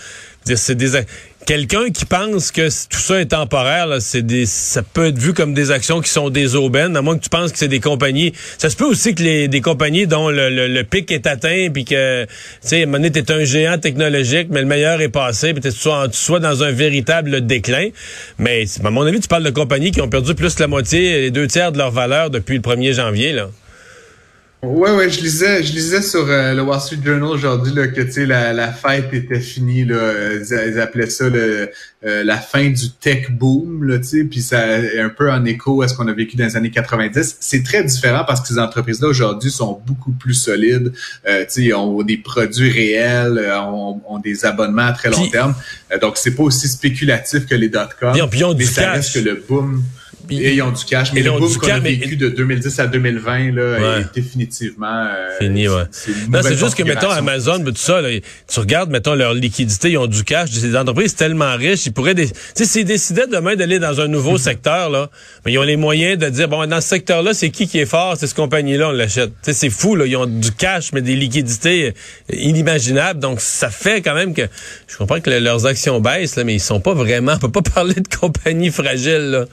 c'est 0.44 0.74
des 0.74 0.96
quelqu'un 1.48 1.88
qui 1.88 2.04
pense 2.04 2.52
que 2.52 2.68
tout 2.88 2.98
ça 2.98 3.22
est 3.22 3.30
temporaire, 3.30 3.88
c'est 4.00 4.20
des, 4.20 4.44
ça 4.44 4.82
peut 4.82 5.06
être 5.06 5.18
vu 5.18 5.32
comme 5.32 5.54
des 5.54 5.70
actions 5.70 6.02
qui 6.02 6.10
sont 6.10 6.28
des 6.28 6.56
aubaines, 6.56 6.94
à 6.94 7.00
moins 7.00 7.16
que 7.16 7.22
tu 7.22 7.30
penses 7.30 7.52
que 7.52 7.58
c'est 7.58 7.68
des 7.68 7.80
compagnies. 7.80 8.34
Ça 8.58 8.68
se 8.68 8.76
peut 8.76 8.84
aussi 8.84 9.14
que 9.14 9.22
les 9.22 9.48
des 9.48 9.62
compagnies 9.62 10.06
dont 10.06 10.28
le, 10.28 10.82
pic 10.82 11.10
est 11.10 11.26
atteint, 11.26 11.68
puis 11.72 11.86
que, 11.86 12.24
tu 12.24 12.28
sais, 12.60 12.84
Monet 12.84 13.12
est 13.14 13.30
un 13.30 13.44
géant 13.44 13.78
technologique, 13.78 14.48
mais 14.50 14.60
le 14.60 14.66
meilleur 14.66 15.00
est 15.00 15.08
passé, 15.08 15.54
puis 15.54 15.62
tu 15.62 15.70
sois, 15.70 16.08
sois 16.12 16.38
dans 16.38 16.62
un 16.62 16.70
véritable 16.70 17.46
déclin. 17.46 17.88
Mais 18.38 18.66
à 18.84 18.90
mon 18.90 19.06
avis, 19.06 19.18
tu 19.18 19.28
parles 19.28 19.44
de 19.44 19.48
compagnies 19.48 19.90
qui 19.90 20.02
ont 20.02 20.10
perdu 20.10 20.34
plus 20.34 20.54
que 20.54 20.60
la 20.60 20.68
moitié, 20.68 21.22
les 21.22 21.30
deux 21.30 21.46
tiers 21.46 21.72
de 21.72 21.78
leur 21.78 21.92
valeur 21.92 22.28
depuis 22.28 22.56
le 22.56 22.60
1er 22.60 22.92
janvier, 22.92 23.32
là. 23.32 23.48
Ouais, 24.60 24.90
ouais, 24.90 25.08
je 25.08 25.20
lisais, 25.20 25.62
je 25.62 25.72
lisais 25.72 26.02
sur 26.02 26.26
euh, 26.28 26.52
le 26.52 26.62
Wall 26.62 26.80
Street 26.80 26.98
Journal 27.04 27.28
aujourd'hui 27.28 27.72
là, 27.72 27.86
que 27.86 28.00
tu 28.00 28.10
sais 28.10 28.26
la, 28.26 28.52
la 28.52 28.72
fête 28.72 29.12
était 29.12 29.38
finie 29.38 29.84
là. 29.84 30.32
Ils, 30.34 30.80
appelaient 30.80 31.10
ça 31.10 31.28
le, 31.28 31.70
euh, 32.04 32.24
la 32.24 32.38
fin 32.38 32.68
du 32.68 32.90
tech 32.90 33.30
boom 33.30 33.84
là, 33.84 33.98
tu 33.98 34.04
sais, 34.04 34.24
puis 34.24 34.42
ça 34.42 34.80
est 34.80 34.98
un 34.98 35.10
peu 35.10 35.30
en 35.30 35.44
écho 35.44 35.82
à 35.82 35.86
ce 35.86 35.94
qu'on 35.94 36.08
a 36.08 36.12
vécu 36.12 36.36
dans 36.36 36.44
les 36.44 36.56
années 36.56 36.72
90. 36.72 37.36
C'est 37.38 37.62
très 37.62 37.84
différent 37.84 38.24
parce 38.26 38.40
que 38.40 38.48
ces 38.48 38.58
entreprises-là 38.58 39.06
aujourd'hui 39.06 39.52
sont 39.52 39.80
beaucoup 39.86 40.10
plus 40.10 40.34
solides. 40.34 40.92
Euh, 41.28 41.44
tu 41.44 41.68
sais, 41.68 41.72
ont 41.72 42.02
des 42.02 42.16
produits 42.16 42.72
réels, 42.72 43.38
euh, 43.38 43.60
ont, 43.60 44.02
ont, 44.08 44.18
des 44.18 44.44
abonnements 44.44 44.86
à 44.86 44.92
très 44.92 45.10
long 45.10 45.28
terme. 45.28 45.54
donc 46.02 46.16
c'est 46.16 46.34
pas 46.34 46.42
aussi 46.42 46.66
spéculatif 46.66 47.46
que 47.46 47.54
les 47.54 47.68
dot-com. 47.68 48.12
mais 48.58 48.64
ça 48.64 48.90
reste 48.90 49.14
que 49.14 49.20
le 49.20 49.40
boom. 49.48 49.84
Et 50.30 50.54
ils 50.54 50.62
ont 50.62 50.70
du 50.70 50.84
cash. 50.84 51.12
Mais 51.12 51.22
le 51.22 51.32
boom 51.32 51.54
qu'on 51.56 51.68
a 51.68 51.78
vécu 51.78 52.16
de 52.16 52.28
2010 52.28 52.78
à 52.80 52.86
2020 52.86 53.52
là, 53.52 53.98
est 53.98 54.14
définitivement 54.14 54.86
euh, 54.86 55.38
fini. 55.38 55.68
Ouais. 55.68 55.84
C'est 55.90 56.56
juste 56.56 56.74
que 56.74 56.82
mettons 56.82 57.10
Amazon, 57.10 57.62
tout 57.64 57.72
ça, 57.76 58.00
là, 58.00 58.08
tu 58.46 58.60
regardes 58.60 58.90
mettons 58.90 59.14
leur 59.14 59.34
liquidité, 59.34 59.92
ils 59.92 59.98
ont 59.98 60.06
du 60.06 60.24
cash. 60.24 60.50
Ces 60.50 60.76
entreprises 60.76 61.14
tellement 61.14 61.56
riches, 61.56 61.86
ils 61.86 61.92
pourraient, 61.92 62.14
tu 62.14 62.28
sais, 62.54 62.64
s'ils 62.64 62.84
décidaient 62.84 63.26
demain 63.26 63.56
d'aller 63.56 63.78
dans 63.78 64.00
un 64.00 64.08
nouveau 64.08 64.38
secteur 64.38 64.90
là, 64.90 65.10
mais 65.44 65.52
ils 65.52 65.58
ont 65.58 65.62
les 65.62 65.76
moyens 65.76 66.18
de 66.18 66.28
dire 66.28 66.48
bon 66.48 66.66
dans 66.66 66.80
ce 66.80 66.88
secteur-là, 66.88 67.34
c'est 67.34 67.50
qui 67.50 67.66
qui 67.66 67.78
est 67.78 67.86
fort, 67.86 68.16
c'est 68.18 68.26
cette 68.26 68.36
compagnie-là, 68.36 68.88
on 68.88 68.92
l'achète. 68.92 69.30
Tu 69.42 69.50
sais, 69.50 69.52
c'est 69.52 69.70
fou 69.70 69.94
là, 69.94 70.06
ils 70.06 70.16
ont 70.16 70.26
du 70.26 70.52
cash 70.52 70.92
mais 70.92 71.02
des 71.02 71.16
liquidités 71.16 71.94
inimaginables. 72.32 73.20
Donc 73.20 73.40
ça 73.40 73.70
fait 73.70 74.02
quand 74.02 74.14
même 74.14 74.34
que 74.34 74.42
je 74.86 74.96
comprends 74.96 75.20
que 75.20 75.30
leurs 75.30 75.66
actions 75.66 76.00
baissent 76.00 76.36
là, 76.36 76.44
mais 76.44 76.54
ils 76.54 76.60
sont 76.60 76.80
pas 76.80 76.94
vraiment, 76.94 77.32
on 77.34 77.38
peut 77.38 77.50
pas 77.50 77.62
parler 77.74 77.94
de 77.94 78.08
compagnie 78.08 78.70
fragile 78.70 79.30
là. 79.30 79.44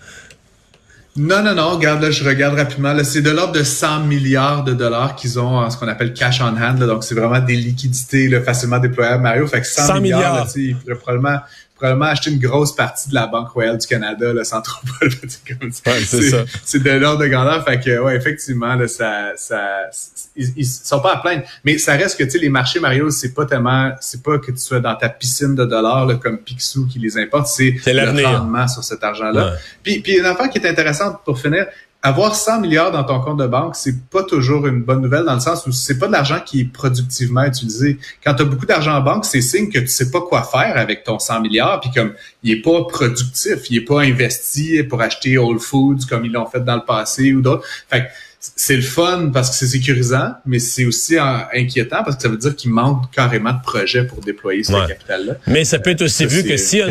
Non, 1.17 1.41
non, 1.41 1.55
non. 1.55 1.69
Regarde, 1.69 2.01
là, 2.01 2.11
je 2.11 2.23
regarde 2.25 2.55
rapidement. 2.55 2.91
Là, 2.91 3.05
c'est 3.05 3.21
de 3.21 3.29
l'ordre 3.29 3.53
de 3.53 3.63
100 3.63 4.01
milliards 4.01 4.65
de 4.65 4.73
dollars 4.73 5.15
qu'ils 5.15 5.39
ont 5.39 5.59
en 5.59 5.69
ce 5.69 5.77
qu'on 5.77 5.87
appelle 5.87 6.13
cash 6.13 6.41
on 6.41 6.61
hand. 6.61 6.77
donc, 6.77 7.05
c'est 7.05 7.15
vraiment 7.15 7.39
des 7.39 7.55
liquidités 7.55 8.27
là, 8.27 8.41
facilement 8.41 8.79
déployables. 8.79 9.23
Mario, 9.23 9.47
fait 9.47 9.61
que 9.61 9.67
100, 9.67 10.01
milliards, 10.01 10.47
ils 10.55 10.75
pourraient 10.75 10.95
probablement 10.95 11.39
probablement 11.75 12.05
acheter 12.05 12.31
une 12.31 12.39
grosse 12.39 12.73
partie 12.73 13.09
de 13.09 13.13
la 13.13 13.27
Banque 13.27 13.49
Royale 13.49 13.77
du 13.77 13.85
Canada 13.85 14.33
là, 14.33 14.43
sans 14.43 14.61
trop 14.61 14.81
comme 15.01 15.71
c'est 15.71 16.45
C'est 16.63 16.81
de 16.81 16.91
l'ordre 16.91 17.21
de 17.23 17.27
grandeur. 17.27 17.63
Fait 17.65 17.79
que 17.79 17.99
ouais, 17.99 18.15
effectivement, 18.15 18.75
là, 18.75 18.87
ça, 18.87 19.33
ça, 19.35 19.89
ils, 20.35 20.53
ils, 20.55 20.65
sont 20.65 21.01
pas 21.01 21.15
à 21.15 21.17
plaindre. 21.17 21.43
Mais 21.65 21.77
ça 21.77 21.93
reste 21.93 22.17
que 22.17 22.23
tu 22.23 22.31
sais, 22.31 22.37
les 22.37 22.49
marchés 22.49 22.79
Mario, 22.79 23.09
c'est 23.09 23.33
pas 23.33 23.45
tellement, 23.45 23.91
c'est 23.99 24.23
pas 24.23 24.39
que 24.39 24.51
tu 24.51 24.57
sois 24.57 24.79
dans 24.79 24.95
ta 24.95 25.09
piscine 25.09 25.53
de 25.55 25.65
dollars 25.65 26.05
là, 26.05 26.15
comme 26.15 26.37
Picsou 26.37 26.87
qui 26.87 26.99
les 26.99 27.17
importe, 27.17 27.47
c'est 27.47 27.75
le 27.85 28.25
rendement 28.25 28.67
sur 28.67 28.83
cet 28.83 29.03
argent-là. 29.03 29.55
Puis, 29.83 29.99
puis 29.99 30.17
une 30.17 30.25
affaire 30.25 30.49
qui 30.49 30.59
est 30.59 30.67
intéressante 30.67 31.19
pour 31.25 31.39
finir, 31.39 31.67
avoir 32.05 32.35
100 32.35 32.61
milliards 32.61 32.91
dans 32.91 33.03
ton 33.03 33.19
compte 33.19 33.39
de 33.39 33.47
banque, 33.47 33.75
c'est 33.75 34.07
pas 34.09 34.21
toujours 34.21 34.67
une 34.67 34.83
bonne 34.83 35.01
nouvelle 35.01 35.25
dans 35.25 35.33
le 35.33 35.39
sens 35.39 35.65
où 35.65 35.71
c'est 35.71 35.97
pas 35.97 36.05
de 36.05 36.11
l'argent 36.11 36.39
qui 36.45 36.61
est 36.61 36.71
productivement 36.71 37.43
utilisé. 37.43 37.97
Quand 38.23 38.35
tu 38.35 38.43
as 38.43 38.45
beaucoup 38.45 38.67
d'argent 38.67 38.95
en 38.95 39.01
banque, 39.01 39.25
c'est 39.25 39.41
signe 39.41 39.71
que 39.71 39.79
tu 39.79 39.87
sais 39.87 40.11
pas 40.11 40.21
quoi 40.21 40.43
faire 40.43 40.77
avec 40.77 41.03
ton 41.03 41.17
100 41.17 41.41
milliards, 41.41 41.79
puis 41.79 41.89
comme 41.89 42.13
il 42.43 42.51
est 42.51 42.61
pas 42.61 42.83
productif, 42.83 43.71
il 43.71 43.77
est 43.77 43.85
pas 43.85 44.01
investi 44.01 44.83
pour 44.83 45.01
acheter 45.01 45.39
Whole 45.39 45.59
Foods 45.59 46.05
comme 46.07 46.25
ils 46.25 46.31
l'ont 46.31 46.45
fait 46.45 46.63
dans 46.63 46.75
le 46.75 46.85
passé 46.85 47.33
ou 47.33 47.41
d'autres. 47.41 47.65
Fait 47.89 48.07
c'est 48.55 48.75
le 48.75 48.81
fun 48.81 49.31
parce 49.33 49.49
que 49.49 49.55
c'est 49.55 49.67
sécurisant, 49.67 50.33
mais 50.45 50.59
c'est 50.59 50.85
aussi 50.85 51.17
inquiétant 51.17 52.03
parce 52.03 52.17
que 52.17 52.23
ça 52.23 52.29
veut 52.29 52.37
dire 52.37 52.55
qu'il 52.55 52.71
manque 52.71 53.11
carrément 53.11 53.53
de 53.53 53.61
projets 53.61 54.05
pour 54.05 54.21
déployer 54.21 54.63
ce 54.63 54.71
capital-là. 54.87 55.35
Mais 55.47 55.65
ça 55.65 55.79
peut 55.79 55.91
être 55.91 56.01
aussi 56.01 56.25
vu 56.25 56.43
que 56.43 56.57
s'il 56.57 56.79
y, 56.79 56.81
a 56.81 56.87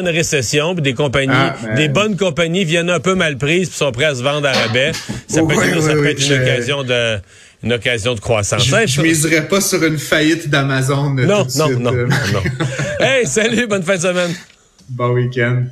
une 0.00 0.08
récession, 0.08 0.74
des 0.74 0.94
compagnies, 0.94 1.32
ah, 1.34 1.56
ben. 1.62 1.74
des 1.74 1.88
bonnes 1.88 2.16
compagnies 2.16 2.64
viennent 2.64 2.90
un 2.90 3.00
peu 3.00 3.14
mal 3.14 3.36
prises 3.36 3.68
et 3.68 3.72
sont 3.72 3.92
prêtes 3.92 4.08
à 4.08 4.14
se 4.14 4.22
vendre 4.22 4.46
à 4.46 4.52
rabais, 4.52 4.92
ça 5.28 5.42
peut 5.42 5.54
être, 5.54 6.30
une 6.30 6.42
occasion 6.42 6.82
de 6.82 7.18
une 7.62 7.72
occasion 7.72 8.14
de 8.14 8.20
croissance. 8.20 8.66
Je, 8.66 8.86
je 8.86 9.00
miserais 9.00 9.48
pas 9.48 9.60
sur 9.60 9.82
une 9.82 9.96
faillite 9.98 10.50
d'Amazon. 10.50 11.10
Non, 11.14 11.46
non, 11.56 11.70
non, 11.70 11.92
non, 11.92 12.06
non. 12.06 12.42
hey, 13.00 13.26
salut, 13.26 13.66
bonne 13.66 13.82
fin 13.82 13.96
de 13.96 14.02
semaine. 14.02 14.34
Bon 14.90 15.12
week-end. 15.14 15.64